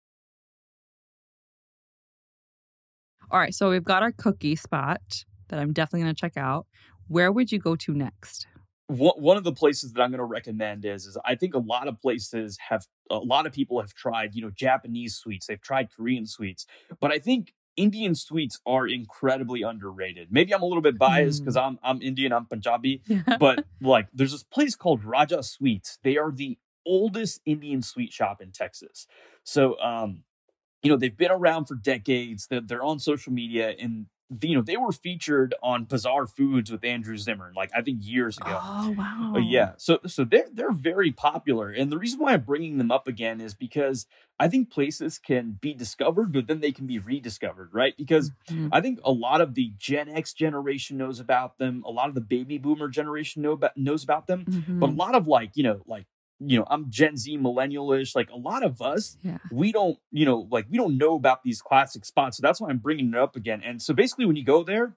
All 3.30 3.40
right, 3.40 3.54
so 3.54 3.70
we've 3.70 3.84
got 3.84 4.02
our 4.02 4.14
cookie 4.14 4.56
spot 4.56 5.02
that 5.50 5.60
I'm 5.60 5.74
definitely 5.74 6.04
going 6.04 6.16
to 6.16 6.22
check 6.22 6.38
out. 6.38 6.68
Where 7.10 7.34
would 7.34 7.52
you 7.52 7.60
go 7.60 7.76
to 7.76 7.94
next? 7.94 8.48
One 8.88 9.16
one 9.18 9.38
of 9.38 9.44
the 9.44 9.52
places 9.52 9.94
that 9.94 10.02
I'm 10.02 10.12
going 10.12 10.20
to 10.20 10.26
recommend 10.26 10.86
is 10.86 11.06
is 11.06 11.18
I 11.26 11.36
think 11.36 11.56
a 11.56 11.60
lot 11.60 11.88
of 11.88 12.00
places 12.00 12.58
have 12.70 12.86
a 13.10 13.18
lot 13.18 13.46
of 13.46 13.54
people 13.54 13.80
have 13.82 13.94
tried 13.94 14.36
you 14.36 14.42
know 14.42 14.52
Japanese 14.52 15.16
sweets 15.16 15.48
they've 15.48 15.62
tried 15.62 15.90
Korean 15.92 16.26
sweets 16.26 16.66
but 17.00 17.12
I 17.12 17.20
think 17.20 17.54
Indian 17.76 18.16
sweets 18.16 18.62
are 18.66 18.88
incredibly 18.88 19.62
underrated. 19.62 20.30
Maybe 20.32 20.54
I'm 20.54 20.62
a 20.62 20.66
little 20.66 20.82
bit 20.82 20.98
biased 20.98 21.42
because 21.44 21.58
I'm 21.58 21.80
I'm 21.84 22.02
Indian 22.02 22.32
I'm 22.32 22.46
Punjabi 22.46 23.02
but 23.40 23.66
like 23.82 24.08
there's 24.14 24.32
this 24.32 24.44
place 24.44 24.76
called 24.76 25.04
Raja 25.04 25.42
Sweets. 25.42 25.98
They 26.04 26.18
are 26.18 26.32
the 26.32 26.58
oldest 26.86 27.42
Indian 27.46 27.82
sweet 27.82 28.14
shop 28.14 28.42
in 28.42 28.52
Texas. 28.52 29.08
So 29.44 29.80
um 29.80 30.24
you 30.84 30.92
know 30.92 30.98
they've 30.98 31.18
been 31.18 31.32
around 31.32 31.65
for 31.65 31.75
decades. 31.75 32.48
They're, 32.48 32.62
they're 32.62 32.84
on 32.84 33.00
social 33.00 33.34
media 33.34 33.74
and 33.80 34.06
you 34.41 34.55
know 34.55 34.62
they 34.62 34.77
were 34.77 34.91
featured 34.91 35.53
on 35.62 35.84
Bizarre 35.86 36.25
Foods 36.27 36.72
with 36.72 36.84
Andrew 36.84 37.17
Zimmern 37.17 37.53
like 37.55 37.70
I 37.75 37.82
think 37.82 38.00
years 38.01 38.38
ago. 38.38 38.58
oh 38.62 38.91
wow. 38.98 39.34
Uh, 39.36 39.39
yeah, 39.39 39.74
so 39.77 40.00
so 40.08 40.24
they're 40.24 40.48
they're 40.51 40.72
very 40.72 41.12
popular, 41.12 41.70
and 41.70 41.91
the 41.91 41.98
reason 41.98 42.20
why 42.20 42.34
I'm 42.34 42.41
bringing 42.41 42.77
them 42.77 42.91
up 42.91 43.08
again 43.08 43.39
is 43.41 43.53
because 43.53 44.08
I 44.39 44.48
think 44.48 44.70
places 44.70 45.17
can 45.20 45.58
be 45.62 45.74
discovered, 45.74 46.32
but 46.34 46.48
then 46.48 46.60
they 46.60 46.72
can 46.72 46.88
be 46.88 47.00
rediscovered, 47.00 47.70
right? 47.74 47.96
Because 47.98 48.32
Mhm. 48.50 48.70
I 48.72 48.82
think 48.82 49.00
a 49.03 49.12
lot 49.12 49.41
of 49.41 49.53
the 49.53 49.72
Gen 49.77 50.10
X 50.10 50.34
generation 50.34 50.98
knows 50.98 51.20
about 51.20 51.58
them, 51.58 51.84
a 51.86 51.91
lot 51.91 52.10
of 52.10 52.15
the 52.15 52.22
Baby 52.22 52.58
Boomer 52.58 52.88
generation 52.89 53.41
know 53.44 53.53
about, 53.53 53.77
knows 53.77 54.03
about 54.03 54.27
them, 54.27 54.46
but 54.79 54.89
a 54.89 54.94
lot 54.94 55.15
of 55.15 55.27
like 55.27 55.51
you 55.55 55.63
know 55.63 55.82
like 55.86 56.05
you 56.39 56.58
know 56.58 56.65
I'm 56.70 56.89
Gen 56.89 57.18
Z 57.18 57.38
millennial-ish, 57.38 58.15
like 58.15 58.30
a 58.30 58.38
lot 58.38 58.63
of 58.63 58.82
us 58.82 59.18
yeah. 59.22 59.38
we 59.51 59.72
don't, 59.72 59.98
you 60.12 60.25
know, 60.25 60.48
like 60.51 60.65
we 60.70 60.77
don't 60.77 60.98
know 60.98 61.15
about 61.15 61.44
these 61.44 61.62
classic 61.62 62.06
spots. 62.06 62.38
So 62.38 62.42
that's 62.42 62.60
why 62.60 62.70
I'm 62.70 62.80
bringing 62.80 63.10
it 63.10 63.15
up 63.15 63.36
again. 63.36 63.62
And 63.63 63.82
so 63.82 63.94
basically, 63.94 64.25
when 64.25 64.36
you 64.36 64.44
go 64.44 64.63
there, 64.63 64.96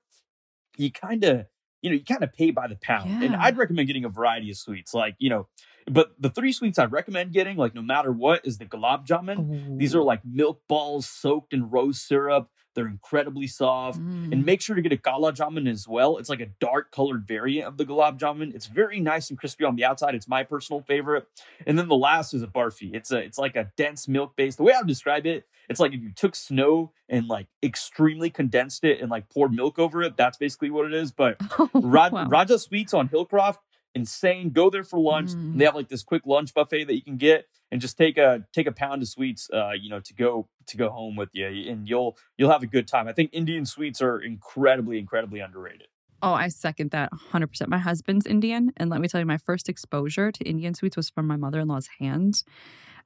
you 0.77 0.91
kind 0.91 1.25
of, 1.25 1.47
you 1.83 1.91
know, 1.91 1.95
you 1.95 2.05
kind 2.05 2.25
of 2.25 2.33
pay 2.33 2.51
by 2.51 2.67
the 2.67 2.77
pound. 2.77 3.23
And 3.23 3.37
I'd 3.37 3.57
recommend 3.57 3.87
getting 3.87 4.05
a 4.05 4.09
variety 4.09 4.51
of 4.51 4.57
sweets, 4.57 4.95
like, 4.95 5.15
you 5.19 5.31
know, 5.31 5.49
but 5.91 6.11
the 6.21 6.29
three 6.29 6.53
sweets 6.53 6.79
I'd 6.79 6.93
recommend 6.93 7.33
getting, 7.33 7.57
like, 7.57 7.75
no 7.75 7.83
matter 7.83 8.13
what, 8.13 8.45
is 8.45 8.59
the 8.59 8.67
gulab 8.67 9.07
jamun. 9.07 9.79
These 9.79 9.95
are 9.95 10.03
like 10.03 10.25
milk 10.25 10.61
balls 10.69 11.09
soaked 11.09 11.53
in 11.53 11.71
rose 11.71 12.01
syrup. 12.01 12.49
They're 12.79 12.87
incredibly 12.87 13.49
soft. 13.49 13.99
Mm. 13.99 14.33
And 14.33 14.47
make 14.47 14.61
sure 14.61 14.77
to 14.77 14.83
get 14.83 14.93
a 14.93 14.97
gulab 14.97 15.35
jamun 15.37 15.69
as 15.69 15.89
well. 15.89 16.17
It's 16.19 16.29
like 16.29 16.39
a 16.41 16.47
dark 16.61 16.93
colored 16.93 17.27
variant 17.27 17.67
of 17.67 17.77
the 17.77 17.85
gulab 17.85 18.21
jamun. 18.21 18.55
It's 18.55 18.67
very 18.67 19.01
nice 19.01 19.31
and 19.31 19.39
crispy 19.39 19.65
on 19.65 19.75
the 19.75 19.85
outside. 19.85 20.15
It's 20.15 20.29
my 20.29 20.45
personal 20.45 20.81
favorite. 20.83 21.27
And 21.67 21.77
then 21.77 21.89
the 21.89 21.97
last 21.97 22.35
is 22.35 22.43
a 22.45 22.47
barfi. 22.47 22.95
It's 22.95 23.11
a 23.11 23.19
it's 23.19 23.37
like 23.39 23.57
a 23.57 23.73
dense 23.77 24.07
milk 24.07 24.37
base. 24.37 24.55
The 24.55 24.63
way 24.63 24.75
I 24.75 24.79
would 24.79 24.87
describe 24.87 25.27
it, 25.27 25.45
it's 25.69 25.81
like 25.81 25.93
if 25.93 26.01
you 26.01 26.13
took 26.15 26.37
snow 26.37 26.93
and 27.09 27.27
like 27.27 27.49
extremely 27.63 28.31
condensed 28.31 28.85
it 28.85 29.01
and 29.01 29.11
like 29.11 29.29
poured 29.29 29.53
milk 29.53 29.79
over 29.81 30.03
it. 30.03 30.17
That's 30.17 30.37
basically 30.39 30.71
what 30.71 30.87
it 30.87 30.95
is. 30.95 31.11
But 31.11 31.37
Raj, 31.75 32.13
Wow. 32.13 32.27
Raja 32.29 32.59
Sweets 32.61 32.95
on 32.95 33.09
Hillcroft, 33.09 33.59
insane. 33.95 34.51
Go 34.51 34.71
there 34.71 34.85
for 34.85 34.99
lunch. 34.99 35.31
Mm. 35.31 35.59
They 35.59 35.65
have 35.65 35.75
like 35.75 35.89
this 35.89 36.03
quick 36.03 36.23
lunch 36.27 36.55
buffet 36.55 36.85
that 36.85 36.95
you 36.95 37.03
can 37.03 37.17
get 37.17 37.47
and 37.71 37.81
just 37.81 37.99
take 37.99 38.17
a 38.19 38.45
take 38.53 38.67
a 38.67 38.73
pound 38.73 39.03
of 39.03 39.09
sweets 39.09 39.51
uh 39.53 39.73
you 39.73 39.91
know 39.91 40.01
to 40.01 40.15
go 40.15 40.49
to 40.67 40.77
go 40.77 40.89
home 40.89 41.17
with 41.17 41.29
you 41.33 41.47
and 41.47 41.89
you'll 41.89 42.17
you'll 42.37 42.51
have 42.51 42.63
a 42.63 42.67
good 42.67 42.89
time. 42.89 43.09
I 43.09 43.13
think 43.13 43.31
Indian 43.33 43.67
sweets 43.67 44.01
are 44.01 44.21
incredibly 44.21 44.99
incredibly 44.99 45.41
underrated. 45.41 45.89
Oh, 46.21 46.33
I 46.33 46.49
second 46.49 46.91
that 46.91 47.13
100%. 47.13 47.69
My 47.69 47.79
husband's 47.79 48.27
Indian. 48.27 48.73
And 48.77 48.91
let 48.91 49.01
me 49.01 49.07
tell 49.07 49.21
you, 49.21 49.27
my 49.27 49.39
first 49.39 49.69
exposure 49.69 50.33
to 50.33 50.45
Indian 50.45 50.75
sweets 50.75 50.97
was 50.97 51.09
from 51.11 51.29
my 51.29 51.37
mother 51.37 51.61
in 51.61 51.69
law's 51.69 51.89
hands. 52.01 52.45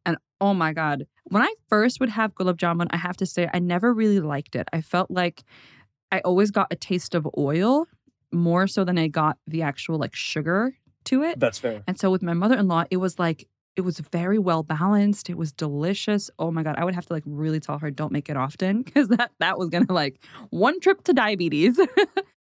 And 0.07 0.17
oh 0.41 0.55
my 0.55 0.73
God, 0.73 1.07
when 1.25 1.43
I 1.43 1.53
first 1.69 2.01
would 2.01 2.09
have 2.09 2.35
gulab 2.35 2.57
jamun, 2.57 2.87
I 2.91 2.97
have 2.97 3.17
to 3.19 3.27
say, 3.27 3.49
I 3.53 3.59
never 3.59 3.93
really 3.93 4.21
liked 4.21 4.57
it. 4.57 4.67
I 4.73 4.81
felt 4.81 5.11
like 5.11 5.45
I 6.11 6.21
always 6.21 6.51
got 6.51 6.69
a 6.71 6.77
taste 6.77 7.15
of 7.15 7.29
oil 7.37 7.87
more 8.33 8.67
so 8.67 8.85
than 8.85 8.99
I 8.99 9.09
got 9.09 9.39
the 9.47 9.63
actual 9.63 9.99
like 9.99 10.15
sugar 10.15 10.77
to 11.05 11.23
it. 11.23 11.39
That's 11.41 11.59
fair. 11.59 11.83
And 11.87 11.99
so 11.99 12.11
with 12.11 12.23
my 12.23 12.35
mother 12.35 12.57
in 12.57 12.69
law, 12.69 12.85
it 12.91 12.99
was 12.99 13.19
like, 13.19 13.49
it 13.75 13.81
was 13.81 14.01
very 14.01 14.39
well 14.39 14.63
balanced. 14.63 15.31
It 15.31 15.37
was 15.37 15.51
delicious. 15.51 16.31
Oh 16.39 16.51
my 16.51 16.63
god, 16.63 16.77
I 16.77 16.85
would 16.85 16.95
have 16.95 17.07
to 17.07 17.13
like 17.13 17.23
really 17.25 17.59
tell 17.59 17.79
her 17.79 17.91
don't 17.91 18.13
make 18.13 18.29
it 18.29 18.37
often 18.37 18.83
because 18.85 19.09
that 19.09 19.33
that 19.41 19.59
was 19.59 19.69
gonna 19.69 19.93
like 19.93 20.21
one 20.51 20.81
trip 20.81 21.05
to 21.05 21.13
diabetes. 21.13 21.81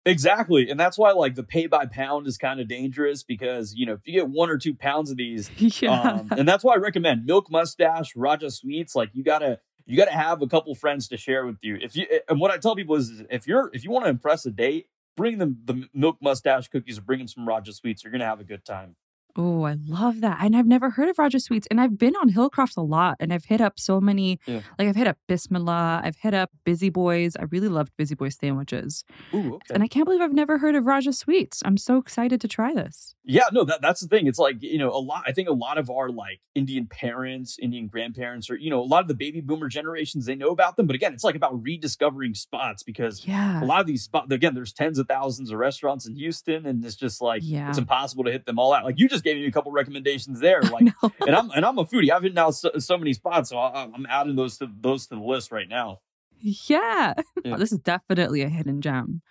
Exactly. 0.06 0.70
And 0.70 0.80
that's 0.80 0.98
why 0.98 1.12
like 1.12 1.36
the 1.36 1.44
pay 1.44 1.68
by 1.68 1.86
pound 1.86 2.26
is 2.28 2.38
kind 2.38 2.60
of 2.60 2.68
dangerous 2.68 3.24
because, 3.24 3.76
you 3.76 3.86
know, 3.86 3.94
if 3.94 4.00
you 4.06 4.14
get 4.14 4.30
one 4.30 4.50
or 4.50 4.58
two 4.58 4.74
pounds 4.74 5.12
of 5.12 5.18
these, 5.18 5.52
yeah. 5.82 6.02
um, 6.02 6.28
and 6.36 6.48
that's 6.48 6.64
why 6.64 6.74
I 6.74 6.78
recommend 6.78 7.26
milk 7.26 7.52
mustache, 7.52 8.16
Raja 8.16 8.50
sweets, 8.50 8.96
like 8.96 9.10
you 9.14 9.24
gotta 9.24 9.60
you 9.86 9.98
gotta 9.98 10.12
have 10.12 10.42
a 10.42 10.48
couple 10.48 10.74
friends 10.74 11.08
to 11.10 11.18
share 11.18 11.46
with 11.46 11.58
you. 11.62 11.78
If 11.80 11.96
you 11.96 12.08
and 12.28 12.40
what 12.40 12.52
I 12.52 12.58
tell 12.58 12.76
people 12.76 12.96
is 12.96 13.24
if 13.30 13.48
you're 13.48 13.70
if 13.74 13.84
you 13.84 13.92
want 13.92 14.06
to 14.06 14.10
impress 14.10 14.46
a 14.46 14.52
date, 14.52 14.88
bring 15.18 15.38
them 15.38 15.58
the 15.66 15.88
milk 15.94 16.18
mustache 16.22 16.68
cookies 16.70 16.98
or 16.98 17.02
bring 17.02 17.20
them 17.20 17.28
some 17.28 17.48
Raja 17.48 17.74
sweets. 17.74 18.04
You're 18.04 18.12
gonna 18.12 18.26
have 18.26 18.40
a 18.40 18.46
good 18.46 18.66
time. 18.66 18.96
Oh, 19.36 19.64
I 19.64 19.76
love 19.88 20.22
that. 20.22 20.40
And 20.42 20.56
I've 20.56 20.68
never 20.68 20.90
heard 20.92 21.10
of 21.10 21.18
Raja 21.20 21.40
Sweets. 21.40 21.68
And 21.72 21.80
I've 21.80 21.98
been 21.98 22.16
on 22.16 22.30
Hillcroft 22.32 22.78
a 22.78 22.82
lot 22.82 23.18
and 23.20 23.34
I've 23.34 23.46
hit 23.46 23.62
up 23.62 23.80
so 23.80 24.00
many, 24.02 24.40
Yeah. 24.46 24.62
like 24.78 24.88
I've 24.88 24.96
hit 24.96 25.08
up 25.08 25.18
Bismillah, 25.28 26.02
I've 26.04 26.18
hit 26.18 26.34
up 26.34 26.52
Busy 26.66 26.90
Boys. 26.90 27.36
I 27.38 27.44
really 27.44 27.68
loved 27.70 27.92
Busy 27.98 28.16
Boys 28.16 28.38
sandwiches. 28.40 29.04
Ooh, 29.34 29.56
okay. 29.56 29.74
And 29.74 29.84
I 29.84 29.88
can't 29.88 30.06
believe 30.06 30.22
I've 30.22 30.34
never 30.34 30.58
heard 30.58 30.76
of 30.76 30.86
Raja 30.86 31.14
Sweets. 31.14 31.62
I'm 31.66 31.78
so 31.78 31.98
excited 31.98 32.42
to 32.42 32.48
try 32.48 32.74
this. 32.74 33.16
Yeah, 33.24 33.44
no, 33.54 33.64
that 33.66 33.82
that's 33.82 34.02
the 34.02 34.08
thing. 34.08 34.28
It's 34.28 34.40
like, 34.40 34.62
you 34.62 34.78
know, 34.80 34.90
a 34.90 34.98
lot 35.00 35.24
I 35.28 35.32
think 35.32 35.48
a 35.48 35.54
lot 35.54 35.78
of 35.78 35.90
our 35.90 36.10
like 36.10 36.40
Indian 36.56 36.88
parents, 36.88 37.58
Indian 37.62 37.88
grandparents, 37.88 38.50
or 38.50 38.56
you 38.58 38.70
know, 38.70 38.82
a 38.82 38.84
lot 38.84 39.02
of 39.02 39.08
the 39.08 39.14
baby 39.14 39.42
boomer 39.42 39.68
generations, 39.70 40.26
they 40.26 40.36
know 40.36 40.50
about 40.50 40.76
them. 40.76 40.88
But 40.88 40.96
again, 40.96 41.14
it's 41.14 41.24
like 41.24 41.36
about 41.36 41.62
rediscovering 41.62 42.34
spots 42.34 42.84
because 42.84 43.26
Yeah. 43.28 43.64
a 43.64 43.66
lot 43.66 43.80
of 43.82 43.88
these 43.88 44.04
spots 44.04 44.32
again, 44.32 44.56
there's 44.56 44.74
tens 44.74 44.98
of 45.00 45.08
thousands 45.08 45.52
of 45.52 45.60
restaurants 45.60 46.08
in 46.08 46.16
Houston, 46.16 46.66
and 46.66 46.84
it's 46.84 46.96
just 46.96 47.22
like 47.22 47.42
Yeah. 47.46 47.70
it's 47.70 47.78
impossible 47.78 48.24
to 48.24 48.32
hit 48.32 48.46
them 48.46 48.58
all 48.58 48.74
out. 48.74 48.84
Like 48.86 49.00
you 49.00 49.08
just 49.08 49.21
gave 49.24 49.38
me 49.38 49.46
a 49.46 49.52
couple 49.52 49.72
recommendations 49.72 50.40
there. 50.40 50.62
Like 50.62 50.88
and 51.26 51.36
I'm 51.36 51.52
and 51.52 51.66
I'm 51.66 51.78
a 51.78 51.86
foodie. 51.86 52.12
I've 52.12 52.24
hit 52.24 52.34
now 52.34 52.52
so, 52.52 52.72
so 52.78 52.98
many 52.98 53.14
spots, 53.14 53.50
so 53.50 53.58
I, 53.58 53.84
I'm 53.84 54.06
adding 54.10 54.36
those 54.36 54.58
to 54.60 54.70
those 54.80 55.08
to 55.08 55.16
the 55.16 55.22
list 55.22 55.52
right 55.52 55.68
now. 55.70 56.00
Yeah. 56.40 57.14
Yeah. 57.46 57.58
This 57.58 57.72
is 57.72 57.80
definitely 57.80 58.42
a 58.44 58.50
hidden 58.50 58.82
gem. 58.82 59.22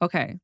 Okay. 0.00 0.36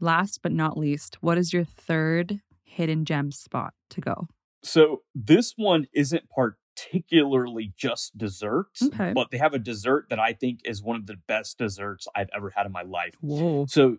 Last 0.00 0.40
but 0.42 0.52
not 0.52 0.76
least, 0.78 1.18
what 1.20 1.38
is 1.38 1.52
your 1.52 1.64
third 1.64 2.40
hidden 2.64 3.04
gem 3.04 3.30
spot 3.32 3.74
to 3.90 4.00
go? 4.00 4.26
So 4.62 5.02
this 5.14 5.54
one 5.56 5.86
isn't 5.92 6.24
particularly 6.30 7.72
just 7.76 8.16
desserts, 8.16 8.82
Okay. 8.82 9.12
but 9.14 9.30
they 9.30 9.38
have 9.38 9.54
a 9.54 9.58
dessert 9.58 10.06
that 10.10 10.18
I 10.18 10.32
think 10.32 10.60
is 10.64 10.82
one 10.82 10.96
of 10.96 11.06
the 11.06 11.16
best 11.28 11.58
desserts 11.58 12.08
I've 12.14 12.30
ever 12.34 12.50
had 12.50 12.66
in 12.66 12.72
my 12.72 12.82
life. 12.82 13.14
Whoa. 13.20 13.66
So 13.68 13.98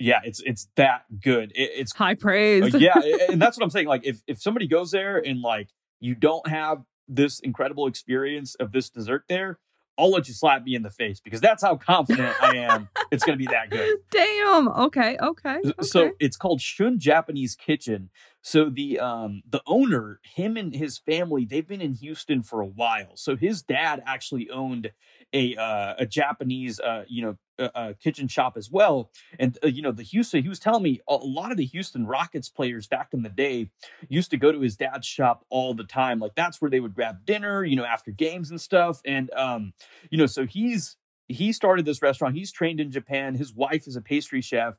yeah, 0.00 0.20
it's 0.24 0.40
it's 0.44 0.68
that 0.76 1.04
good. 1.20 1.52
It, 1.54 1.70
it's 1.74 1.94
High 1.94 2.14
praise. 2.14 2.74
uh, 2.74 2.78
yeah, 2.78 3.00
and 3.30 3.40
that's 3.40 3.56
what 3.56 3.64
I'm 3.64 3.70
saying. 3.70 3.86
Like 3.86 4.04
if 4.04 4.22
if 4.26 4.40
somebody 4.40 4.66
goes 4.66 4.90
there 4.90 5.18
and 5.18 5.40
like 5.40 5.68
you 6.00 6.14
don't 6.14 6.46
have 6.48 6.82
this 7.06 7.40
incredible 7.40 7.86
experience 7.86 8.54
of 8.56 8.72
this 8.72 8.88
dessert 8.88 9.24
there, 9.28 9.58
I'll 9.98 10.10
let 10.10 10.28
you 10.28 10.34
slap 10.34 10.64
me 10.64 10.74
in 10.74 10.82
the 10.82 10.90
face 10.90 11.20
because 11.20 11.40
that's 11.40 11.62
how 11.62 11.76
confident 11.76 12.34
I 12.42 12.56
am. 12.56 12.88
It's 13.10 13.24
going 13.24 13.38
to 13.38 13.44
be 13.44 13.50
that 13.50 13.70
good. 13.70 13.98
Damn. 14.10 14.68
Okay. 14.68 15.18
Okay. 15.20 15.58
okay. 15.58 15.72
So 15.82 16.12
it's 16.18 16.36
called 16.36 16.60
Shun 16.60 16.98
Japanese 16.98 17.54
Kitchen. 17.54 18.08
So 18.40 18.70
the 18.70 18.98
um 18.98 19.42
the 19.48 19.60
owner, 19.66 20.20
him 20.34 20.56
and 20.56 20.74
his 20.74 20.98
family, 20.98 21.44
they've 21.44 21.66
been 21.66 21.82
in 21.82 21.94
Houston 21.94 22.42
for 22.42 22.62
a 22.62 22.66
while. 22.66 23.16
So 23.16 23.36
his 23.36 23.62
dad 23.62 24.02
actually 24.06 24.48
owned 24.48 24.92
a 25.32 25.56
uh, 25.56 25.94
a 25.98 26.06
Japanese 26.06 26.80
uh 26.80 27.04
you 27.08 27.22
know 27.22 27.36
uh, 27.58 27.68
uh, 27.74 27.92
kitchen 28.02 28.26
shop 28.26 28.54
as 28.56 28.70
well. 28.70 29.10
And 29.38 29.58
uh, 29.62 29.68
you 29.68 29.82
know 29.82 29.92
the 29.92 30.02
Houston, 30.02 30.42
he 30.42 30.48
was 30.48 30.58
telling 30.58 30.82
me 30.82 31.00
a, 31.08 31.14
a 31.14 31.16
lot 31.16 31.50
of 31.50 31.58
the 31.58 31.66
Houston 31.66 32.06
Rockets 32.06 32.48
players 32.48 32.86
back 32.86 33.08
in 33.12 33.22
the 33.22 33.28
day 33.28 33.70
used 34.08 34.30
to 34.30 34.36
go 34.36 34.50
to 34.50 34.60
his 34.60 34.76
dad's 34.76 35.06
shop 35.06 35.44
all 35.50 35.74
the 35.74 35.84
time. 35.84 36.18
Like 36.20 36.34
that's 36.34 36.60
where 36.60 36.70
they 36.70 36.80
would 36.80 36.94
grab 36.94 37.26
dinner, 37.26 37.64
you 37.64 37.76
know, 37.76 37.84
after 37.84 38.10
games 38.10 38.50
and 38.50 38.60
stuff. 38.60 39.00
And 39.04 39.30
um 39.34 39.72
you 40.10 40.18
know, 40.18 40.26
so 40.26 40.46
he's 40.46 40.96
he 41.28 41.52
started 41.52 41.84
this 41.84 42.02
restaurant. 42.02 42.34
He's 42.34 42.50
trained 42.50 42.80
in 42.80 42.90
Japan. 42.90 43.34
His 43.34 43.54
wife 43.54 43.86
is 43.86 43.96
a 43.96 44.00
pastry 44.00 44.40
chef, 44.40 44.74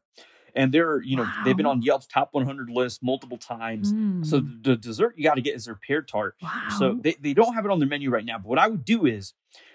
and 0.55 0.72
they're 0.74 1.01
you 1.01 1.15
know 1.15 1.27
they've 1.46 1.55
been 1.58 1.65
on 1.65 1.81
Yelp's 1.81 2.08
top 2.08 2.29
100 2.34 2.70
list 2.70 3.01
multiple 3.03 3.38
times. 3.38 3.93
So 4.24 4.41
Mm. 4.41 4.63
the 4.63 4.75
dessert 4.75 5.15
you 5.17 5.24
got 5.24 5.36
to 5.36 5.41
get 5.41 5.55
is 5.55 5.65
their 5.65 5.75
pear 5.75 6.01
tart. 6.01 6.36
wow. 6.41 6.67
So 6.79 7.00
they, 7.01 7.15
they 7.20 7.34
don't 7.34 7.53
have 7.53 7.65
it 7.65 7.72
on 7.72 7.79
their 7.79 7.88
menu 7.88 8.10
right 8.10 8.25
now. 8.25 8.38
But 8.38 8.48
what 8.48 8.60
I 8.60 8.67
would 8.67 8.86
do 8.86 9.05
is 9.05 9.34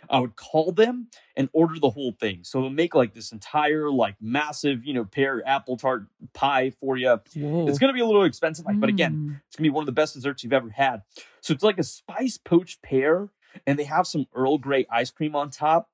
I 0.09 0.21
would 0.21 0.37
call 0.37 0.71
them 0.73 1.09
and 1.37 1.49
order 1.53 1.79
the 1.81 1.91
whole 1.91 2.13
thing. 2.13 2.41
So 2.45 2.61
they'll 2.61 2.71
make 2.71 2.95
like 2.95 3.13
this 3.15 3.33
entire 3.33 3.91
like 3.91 4.15
massive 4.21 4.85
you 4.85 4.95
know 4.95 5.05
pear 5.05 5.43
apple 5.47 5.77
tart 5.77 6.07
pie 6.33 6.71
for 6.71 6.97
you. 6.97 7.19
Whoa. 7.35 7.69
It's 7.69 7.79
gonna 7.79 7.93
be 7.93 8.01
a 8.01 8.07
little 8.07 8.25
expensive, 8.25 8.65
like, 8.67 8.79
but 8.81 8.89
again, 8.89 9.13
Mm. 9.17 9.41
it's 9.49 9.57
gonna 9.57 9.67
be 9.67 9.71
one 9.71 9.83
of 9.83 9.87
the 9.87 9.93
best 9.93 10.15
desserts 10.15 10.45
you've 10.45 10.53
ever 10.53 10.71
had. 10.71 11.03
So 11.41 11.53
it's 11.55 11.65
like 11.65 11.79
a 11.79 11.83
spice 11.85 12.39
poached 12.39 12.83
pear, 12.83 13.29
and 13.67 13.79
they 13.79 13.85
have 13.85 14.07
some 14.07 14.27
Earl 14.35 14.59
Grey 14.59 14.87
ice 14.91 15.11
cream 15.11 15.35
on 15.35 15.51
top. 15.51 15.91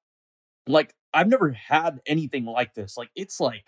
Like 0.67 0.95
I've 1.15 1.29
never 1.29 1.51
had 1.53 2.01
anything 2.07 2.45
like 2.45 2.75
this. 2.75 2.97
Like 2.97 3.11
it's 3.15 3.41
like 3.41 3.65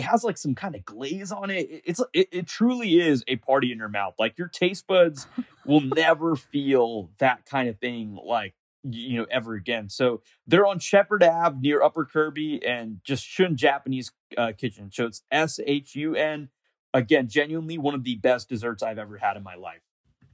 it 0.00 0.04
has 0.04 0.24
like 0.24 0.38
some 0.38 0.54
kind 0.54 0.74
of 0.74 0.84
glaze 0.84 1.30
on 1.32 1.50
it. 1.50 1.70
It- 1.70 1.82
It's 1.86 2.00
it, 2.12 2.28
it 2.32 2.46
truly 2.46 2.98
is 3.00 3.22
a 3.28 3.36
party 3.36 3.70
in 3.72 3.78
your 3.78 3.88
mouth. 3.88 4.14
Like 4.18 4.38
your 4.38 4.48
taste 4.48 4.86
buds 4.86 5.26
will 5.66 5.80
never 5.80 6.36
feel 6.36 7.10
that 7.18 7.44
kind 7.46 7.68
of 7.68 7.78
thing 7.78 8.18
like 8.24 8.54
you 8.82 9.18
know 9.18 9.26
ever 9.30 9.54
again. 9.54 9.88
So 9.90 10.22
they're 10.46 10.66
on 10.66 10.78
Shepherd 10.78 11.22
Ave 11.22 11.58
near 11.60 11.82
Upper 11.82 12.04
Kirby 12.06 12.64
and 12.66 13.00
just 13.04 13.24
Shun 13.26 13.56
Japanese 13.56 14.10
uh, 14.38 14.52
Kitchen. 14.56 14.90
So 14.92 15.04
it's 15.06 15.22
S 15.30 15.60
H 15.66 15.94
U 15.96 16.14
N. 16.14 16.48
Again, 16.94 17.28
genuinely 17.28 17.78
one 17.78 17.94
of 17.94 18.02
the 18.04 18.16
best 18.16 18.48
desserts 18.48 18.82
I've 18.82 18.98
ever 18.98 19.16
had 19.18 19.36
in 19.36 19.42
my 19.44 19.54
life. 19.54 19.82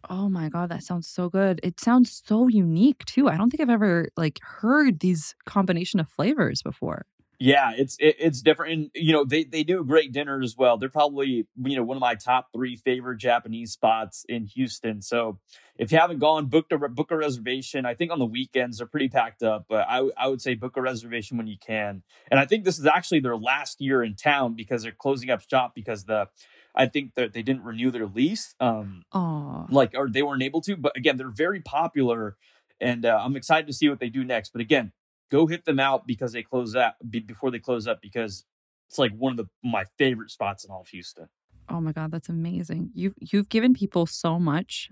Oh 0.08 0.28
my 0.28 0.48
god, 0.48 0.68
that 0.68 0.84
sounds 0.84 1.08
so 1.08 1.28
good. 1.28 1.58
It 1.64 1.80
sounds 1.80 2.22
so 2.24 2.46
unique 2.48 3.04
too. 3.04 3.28
I 3.28 3.36
don't 3.36 3.50
think 3.50 3.60
I've 3.60 3.68
ever 3.68 4.08
like 4.16 4.38
heard 4.42 5.00
these 5.00 5.34
combination 5.46 5.98
of 6.00 6.08
flavors 6.08 6.62
before. 6.62 7.04
Yeah, 7.38 7.72
it's 7.76 7.96
it, 8.00 8.16
it's 8.18 8.40
different, 8.40 8.72
and 8.72 8.90
you 8.94 9.12
know 9.12 9.24
they 9.24 9.44
they 9.44 9.62
do 9.62 9.80
a 9.80 9.84
great 9.84 10.12
dinner 10.12 10.40
as 10.40 10.56
well. 10.56 10.78
They're 10.78 10.88
probably 10.88 11.46
you 11.62 11.76
know 11.76 11.82
one 11.82 11.96
of 11.96 12.00
my 12.00 12.14
top 12.14 12.48
three 12.52 12.76
favorite 12.76 13.18
Japanese 13.18 13.72
spots 13.72 14.24
in 14.28 14.46
Houston. 14.46 15.02
So 15.02 15.38
if 15.76 15.92
you 15.92 15.98
haven't 15.98 16.18
gone, 16.18 16.46
book 16.46 16.66
a 16.70 16.78
book 16.88 17.10
a 17.10 17.16
reservation. 17.16 17.84
I 17.84 17.94
think 17.94 18.10
on 18.10 18.18
the 18.18 18.26
weekends 18.26 18.78
they're 18.78 18.86
pretty 18.86 19.08
packed 19.08 19.42
up, 19.42 19.66
but 19.68 19.86
I 19.88 20.08
I 20.16 20.28
would 20.28 20.40
say 20.40 20.54
book 20.54 20.76
a 20.76 20.82
reservation 20.82 21.36
when 21.36 21.46
you 21.46 21.56
can. 21.58 22.02
And 22.30 22.40
I 22.40 22.46
think 22.46 22.64
this 22.64 22.78
is 22.78 22.86
actually 22.86 23.20
their 23.20 23.36
last 23.36 23.80
year 23.80 24.02
in 24.02 24.14
town 24.14 24.54
because 24.54 24.82
they're 24.82 24.92
closing 24.92 25.28
up 25.30 25.42
shop 25.48 25.74
because 25.74 26.04
the 26.04 26.28
I 26.74 26.86
think 26.86 27.14
that 27.14 27.32
they 27.32 27.42
didn't 27.42 27.64
renew 27.64 27.90
their 27.90 28.06
lease. 28.06 28.54
Um, 28.60 29.02
Oh, 29.12 29.66
like 29.70 29.92
or 29.94 30.08
they 30.08 30.22
weren't 30.22 30.42
able 30.42 30.60
to. 30.62 30.76
But 30.76 30.96
again, 30.96 31.16
they're 31.16 31.28
very 31.28 31.60
popular, 31.60 32.36
and 32.80 33.04
uh, 33.04 33.20
I'm 33.22 33.36
excited 33.36 33.66
to 33.66 33.72
see 33.72 33.88
what 33.88 33.98
they 33.98 34.08
do 34.08 34.24
next. 34.24 34.52
But 34.52 34.60
again, 34.62 34.92
go 35.30 35.46
hit 35.46 35.64
them 35.64 35.80
out 35.80 36.06
because 36.06 36.32
they 36.32 36.42
close 36.42 36.74
up 36.74 36.96
be, 37.08 37.20
before 37.20 37.50
they 37.50 37.58
close 37.58 37.86
up 37.86 38.00
because 38.00 38.44
it's 38.88 38.98
like 38.98 39.12
one 39.12 39.32
of 39.32 39.36
the 39.36 39.46
my 39.62 39.84
favorite 39.98 40.30
spots 40.30 40.64
in 40.64 40.70
all 40.70 40.82
of 40.82 40.88
Houston. 40.88 41.28
oh 41.68 41.80
my 41.80 41.92
god, 41.92 42.10
that's 42.10 42.28
amazing. 42.28 42.90
You've 42.94 43.14
you've 43.18 43.48
given 43.48 43.74
people 43.74 44.06
so 44.06 44.38
much. 44.38 44.90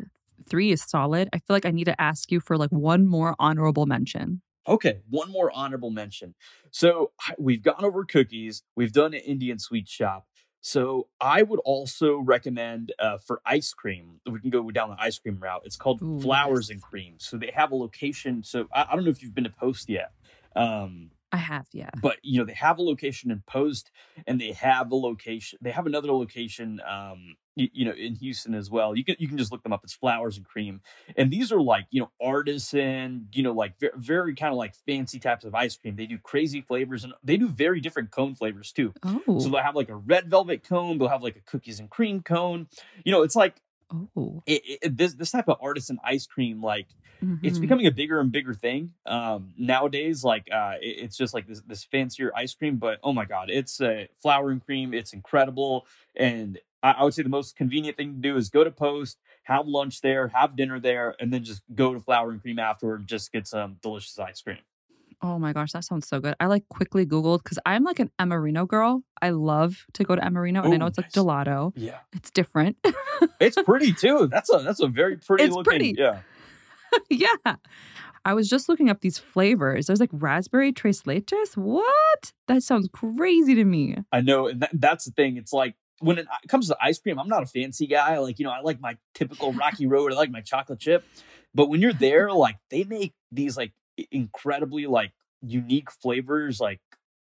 Three 0.49 0.73
is 0.73 0.83
solid. 0.83 1.29
I 1.33 1.39
feel 1.39 1.55
like 1.55 1.67
I 1.67 1.71
need 1.71 1.85
to 1.85 2.01
ask 2.01 2.31
you 2.33 2.41
for 2.41 2.57
like 2.57 2.71
one 2.71 3.07
more 3.07 3.35
honorable 3.39 3.87
mention. 3.87 4.43
Okay, 4.67 5.01
one 5.09 5.31
more 5.31 5.51
honorable 5.55 5.91
mention. 5.91 6.35
So 6.71 7.13
we've 7.39 7.63
gone 7.63 7.85
over 7.85 8.05
cookies. 8.05 8.63
We've 8.75 8.93
done 8.93 9.15
an 9.15 9.21
Indian 9.21 9.59
sweet 9.59 9.89
shop. 9.89 10.27
So 10.61 11.09
I 11.21 11.43
would 11.43 11.61
also 11.61 12.17
recommend 12.17 12.93
uh, 12.99 13.19
for 13.19 13.43
ice 13.45 13.75
cream. 13.75 14.21
We 14.25 14.41
can 14.41 14.49
go 14.49 14.71
down 14.71 14.89
the 14.89 14.97
ice 14.99 15.19
cream 15.19 15.39
route. 15.39 15.61
It's 15.67 15.77
called 15.77 16.01
Ooh, 16.03 16.19
Flowers 16.21 16.69
yes. 16.69 16.75
and 16.75 16.83
Cream. 16.83 17.17
So 17.19 17.37
they 17.37 17.53
have 17.55 17.71
a 17.71 17.77
location. 17.77 18.43
So 18.43 18.67
I, 18.75 18.87
I 18.91 18.95
don't 18.95 19.05
know 19.05 19.11
if 19.11 19.23
you've 19.23 19.35
been 19.35 19.45
to 19.45 19.51
Post 19.51 19.91
yet. 19.91 20.13
Um, 20.57 21.11
I 21.35 21.39
have, 21.39 21.67
yeah. 21.73 21.91
but 22.01 22.19
you 22.23 22.39
know 22.39 22.45
they 22.45 22.55
have 22.55 22.79
a 22.79 22.83
location 22.83 23.33
in 23.33 23.43
Post, 23.45 23.91
and 24.25 24.41
they 24.41 24.53
have 24.53 24.93
a 24.93 24.95
location. 24.95 25.59
They 25.61 25.73
have 25.73 25.85
another 25.85 26.13
location, 26.13 26.81
um, 26.89 27.35
you, 27.57 27.69
you 27.73 27.85
know, 27.85 27.91
in 27.91 28.15
Houston 28.15 28.55
as 28.55 28.71
well. 28.71 28.95
You 28.95 29.05
can 29.05 29.17
you 29.19 29.27
can 29.27 29.37
just 29.37 29.51
look 29.51 29.65
them 29.65 29.73
up. 29.73 29.81
It's 29.83 29.95
Flowers 29.95 30.37
and 30.37 30.47
Cream, 30.47 30.81
and 31.17 31.33
these 31.33 31.51
are 31.51 31.61
like 31.61 31.87
you 31.91 32.03
know 32.03 32.13
artisan, 32.23 33.27
you 33.33 33.43
know, 33.43 33.53
like 33.53 33.81
very, 33.81 33.93
very 33.97 34.35
kind 34.37 34.53
of 34.53 34.59
like 34.59 34.77
fancy 34.87 35.19
types 35.19 35.45
of 35.45 35.57
ice 35.57 35.77
cream. 35.77 35.97
They 35.97 36.07
do 36.07 36.19
crazy 36.19 36.61
flavors, 36.61 37.03
and 37.03 37.15
they 37.25 37.37
do 37.37 37.49
very 37.49 37.81
different 37.81 38.13
cone 38.13 38.37
flavors 38.37 38.71
too. 38.71 38.95
Oh, 39.03 39.41
So 39.41 39.49
they'll 39.49 39.61
have 39.61 39.75
like 39.75 39.89
a 39.89 39.97
red 39.97 40.31
velvet 40.31 40.63
cone. 40.63 40.99
They'll 40.99 41.09
have 41.09 41.25
like 41.25 41.35
a 41.35 41.41
cookies 41.41 41.81
and 41.81 41.91
cream 41.91 42.23
cone. 42.23 42.69
You 43.05 43.11
know, 43.11 43.23
it's 43.23 43.35
like 43.35 43.57
oh, 43.93 44.43
it, 44.47 44.63
it, 44.83 44.97
this 44.97 45.15
this 45.15 45.31
type 45.31 45.49
of 45.49 45.59
artisan 45.61 45.99
ice 46.05 46.27
cream, 46.27 46.63
like 46.63 46.89
it's 47.43 47.59
mhm. 47.59 47.61
becoming 47.61 47.87
a 47.87 47.91
bigger 47.91 48.21
and 48.21 48.33
bigger 48.33 48.55
thing 48.55 48.93
um 49.07 49.53
nowadays 49.57 50.25
like 50.25 50.49
uh 50.53 50.75
it- 50.81 50.99
it's 51.05 51.17
just 51.17 51.35
like 51.35 51.47
this 51.47 51.61
this 51.67 51.85
fancier 51.85 52.33
ice 52.35 52.55
cream 52.55 52.77
but 52.77 52.99
oh 53.03 53.13
my 53.13 53.25
god 53.25 53.51
it's 53.51 53.81
uh, 53.81 54.05
flour 54.23 54.51
and 54.51 54.65
cream 54.65 54.95
it's 54.95 55.13
incredible 55.13 55.87
and 56.17 56.59
I, 56.83 56.93
I 56.93 57.05
would 57.05 57.15
say 57.15 57.23
the 57.23 57.29
most 57.29 57.57
convenient 57.57 57.97
thing 57.97 58.15
to 58.15 58.21
do 58.21 58.37
is 58.37 58.49
go 58.49 58.65
to 58.65 58.71
post 58.71 59.19
have 59.45 59.67
lunch 59.67 60.01
there, 60.01 60.29
have 60.29 60.57
dinner 60.57 60.81
there, 60.81 61.15
and 61.21 61.33
then 61.33 61.45
just 61.45 61.63
go 61.75 61.93
to 61.93 62.01
Flour 62.01 62.31
and 62.31 62.41
Cream 62.41 62.59
afterward 62.59 63.01
and 63.01 63.09
just 63.09 63.31
get 63.31 63.47
some 63.47 63.77
delicious 63.83 64.19
ice 64.19 64.41
cream. 64.41 64.57
Oh 65.23 65.39
my 65.39 65.53
gosh, 65.53 65.73
that 65.73 65.85
sounds 65.85 66.07
so 66.09 66.21
good. 66.21 66.35
I 66.41 66.47
like 66.47 66.69
quickly 66.69 67.07
Googled 67.07 67.43
because 67.43 67.59
I'm 67.67 67.85
like 67.85 67.99
an 68.01 68.11
Amorino 68.21 68.67
girl. 68.67 69.03
I 69.23 69.31
love 69.31 69.85
to 69.95 70.05
go 70.05 70.15
to 70.17 70.23
Amorino, 70.23 70.65
and 70.65 70.75
I 70.75 70.77
know 70.77 70.87
it's 70.87 70.99
like 70.99 71.15
nice. 71.15 71.25
gelato. 71.25 71.73
Yeah. 71.77 71.99
It's 72.13 72.31
different. 72.31 72.77
It's 73.41 73.57
pretty 73.67 73.93
too. 73.93 74.29
That's 74.31 74.53
a 74.53 74.59
that's 74.59 74.81
a 74.81 74.87
very 74.89 75.17
pretty 75.17 75.45
It's 75.45 75.55
looking. 75.55 75.65
pretty. 75.71 75.95
Yeah. 75.99 76.21
yeah. 77.45 77.55
I 78.27 78.33
was 78.35 78.49
just 78.49 78.69
looking 78.69 78.89
up 78.89 79.01
these 79.03 79.19
flavors. 79.19 79.87
There's 79.87 80.01
like 80.01 80.11
raspberry 80.13 80.73
tres 80.73 81.03
leches. 81.03 81.57
What? 81.57 82.33
That 82.49 82.63
sounds 82.63 82.89
crazy 82.93 83.55
to 83.55 83.65
me. 83.65 83.97
I 84.13 84.23
know, 84.23 84.47
and 84.49 84.63
that, 84.63 84.71
that's 84.73 85.05
the 85.05 85.11
thing. 85.13 85.37
It's 85.37 85.53
like 85.53 85.75
when 86.01 86.19
it 86.19 86.27
comes 86.49 86.69
to 86.69 86.77
ice 86.81 86.99
cream, 86.99 87.19
I'm 87.19 87.29
not 87.29 87.43
a 87.43 87.47
fancy 87.47 87.87
guy. 87.87 88.19
Like 88.19 88.39
you 88.39 88.45
know, 88.47 88.51
I 88.53 88.61
like 88.61 88.81
my 88.81 88.97
typical 89.15 89.53
Rocky 89.53 89.87
Road. 89.87 90.13
I 90.13 90.17
like 90.17 90.31
my 90.31 90.41
chocolate 90.41 90.81
chip. 90.81 91.05
But 91.55 91.69
when 91.69 91.81
you're 91.81 91.93
there, 91.93 92.33
like 92.33 92.57
they 92.71 92.85
make 92.85 93.13
these 93.31 93.57
like 93.57 93.73
incredibly 94.11 94.87
like 94.87 95.13
unique 95.43 95.91
flavors, 95.91 96.61
like 96.61 96.81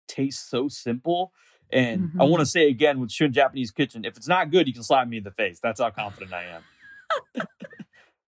taste 0.07 0.49
so 0.49 0.67
simple. 0.67 1.31
And 1.71 2.11
I 2.19 2.23
Mhm. 2.23 2.29
want 2.29 2.41
to 2.41 2.45
say 2.45 2.69
again 2.69 2.99
with 2.99 3.11
Shun 3.11 3.33
Japanese 3.33 3.71
Kitchen, 3.71 4.05
if 4.05 4.17
it's 4.17 4.27
not 4.27 4.51
good, 4.51 4.67
you 4.67 4.73
can 4.73 4.83
slap 4.83 5.07
me 5.07 5.17
in 5.17 5.23
the 5.23 5.31
face. 5.31 5.59
That's 5.61 5.79
how 5.81 5.89
confident 5.89 6.33
I 6.33 6.45
am. 6.45 6.63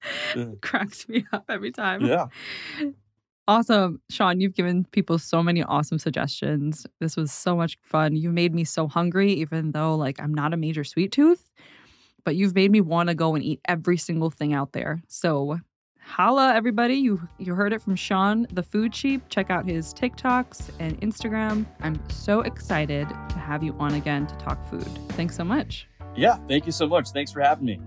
Cracks 0.61 1.07
me 1.07 1.25
up 1.31 1.45
every 1.49 1.71
time. 1.71 2.05
Yeah. 2.05 2.27
Awesome. 3.47 4.01
Shawn, 4.09 4.41
you've 4.41 4.55
given 4.55 4.85
people 4.91 5.17
so 5.17 5.41
many 5.41 5.63
awesome 5.63 5.99
suggestions. 5.99 6.85
This 6.99 7.15
was 7.15 7.31
so 7.31 7.55
much 7.55 7.77
fun. 7.81 8.15
You 8.15 8.29
made 8.29 8.53
me 8.53 8.65
so 8.65 8.87
hungry, 8.87 9.31
even 9.33 9.71
though 9.71 9.95
like 9.95 10.19
I'm 10.19 10.33
not 10.33 10.53
a 10.53 10.57
major 10.57 10.83
sweet 10.83 11.13
tooth, 11.13 11.49
but 12.25 12.35
you've 12.35 12.55
made 12.55 12.71
me 12.71 12.81
want 12.81 13.07
to 13.09 13.15
go 13.15 13.35
and 13.35 13.43
eat 13.43 13.61
every 13.65 13.97
single 13.97 14.29
thing 14.31 14.53
out 14.53 14.73
there. 14.73 15.01
So 15.07 15.59
holla 16.07 16.53
everybody. 16.55 16.95
You 16.95 17.27
you 17.37 17.53
heard 17.53 17.73
it 17.73 17.81
from 17.81 17.95
Shawn, 17.95 18.47
the 18.51 18.63
food 18.63 18.95
sheep. 18.95 19.21
Check 19.29 19.49
out 19.49 19.65
his 19.65 19.93
TikToks 19.93 20.71
and 20.79 20.99
Instagram. 21.01 21.65
I'm 21.81 21.99
so 22.09 22.41
excited 22.41 23.07
to 23.09 23.35
have 23.37 23.61
you 23.61 23.75
on 23.77 23.93
again 23.93 24.25
to 24.27 24.35
talk 24.37 24.63
food. 24.69 24.87
Thanks 25.09 25.35
so 25.35 25.43
much. 25.43 25.87
Yeah. 26.15 26.37
Thank 26.47 26.65
you 26.65 26.71
so 26.71 26.87
much. 26.87 27.09
Thanks 27.09 27.31
for 27.31 27.41
having 27.41 27.65
me. 27.65 27.79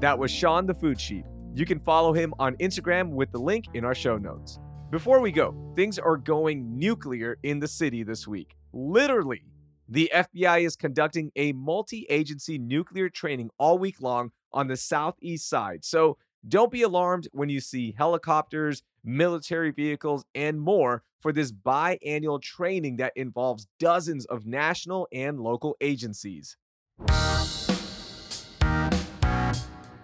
That 0.00 0.18
was 0.18 0.30
Shawn 0.30 0.66
the 0.66 0.74
Food 0.74 1.00
Sheep. 1.00 1.24
You 1.54 1.66
can 1.66 1.78
follow 1.78 2.12
him 2.12 2.34
on 2.38 2.56
Instagram 2.56 3.10
with 3.10 3.30
the 3.30 3.38
link 3.38 3.66
in 3.74 3.84
our 3.84 3.94
show 3.94 4.16
notes. 4.16 4.58
Before 4.90 5.20
we 5.20 5.30
go, 5.30 5.54
things 5.76 5.98
are 5.98 6.16
going 6.16 6.78
nuclear 6.78 7.38
in 7.42 7.60
the 7.60 7.68
city 7.68 8.02
this 8.02 8.26
week. 8.26 8.56
Literally. 8.72 9.44
The 9.88 10.10
FBI 10.14 10.66
is 10.66 10.74
conducting 10.74 11.30
a 11.36 11.52
multi 11.52 12.06
agency 12.08 12.58
nuclear 12.58 13.10
training 13.10 13.50
all 13.58 13.78
week 13.78 14.00
long 14.00 14.32
on 14.52 14.68
the 14.68 14.76
southeast 14.76 15.48
side. 15.48 15.84
So 15.84 16.18
don't 16.46 16.72
be 16.72 16.82
alarmed 16.82 17.28
when 17.32 17.48
you 17.48 17.60
see 17.60 17.94
helicopters, 17.96 18.82
military 19.04 19.70
vehicles, 19.70 20.24
and 20.34 20.60
more 20.60 21.02
for 21.20 21.32
this 21.32 21.52
biannual 21.52 22.42
training 22.42 22.96
that 22.96 23.12
involves 23.14 23.68
dozens 23.78 24.24
of 24.26 24.44
national 24.46 25.06
and 25.12 25.38
local 25.38 25.76
agencies. 25.80 26.56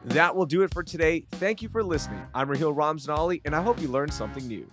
That 0.05 0.35
will 0.35 0.47
do 0.47 0.63
it 0.63 0.73
for 0.73 0.83
today. 0.83 1.27
Thank 1.33 1.61
you 1.61 1.69
for 1.69 1.83
listening. 1.83 2.23
I'm 2.35 2.49
Raheel 2.49 2.75
Ramzanali, 2.75 3.43
and 3.45 3.55
I 3.55 3.61
hope 3.61 3.81
you 3.81 3.89
learned 3.89 4.15
something 4.15 4.47
new. 4.47 4.71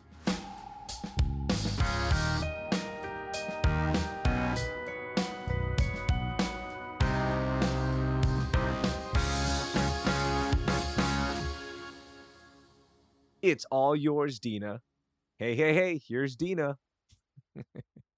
It's 13.45 13.63
all 13.69 13.95
yours, 13.95 14.39
Dina. 14.39 14.81
Hey, 15.37 15.55
hey, 15.55 15.75
hey, 15.75 16.01
here's 16.07 16.35
Dina. 16.35 16.77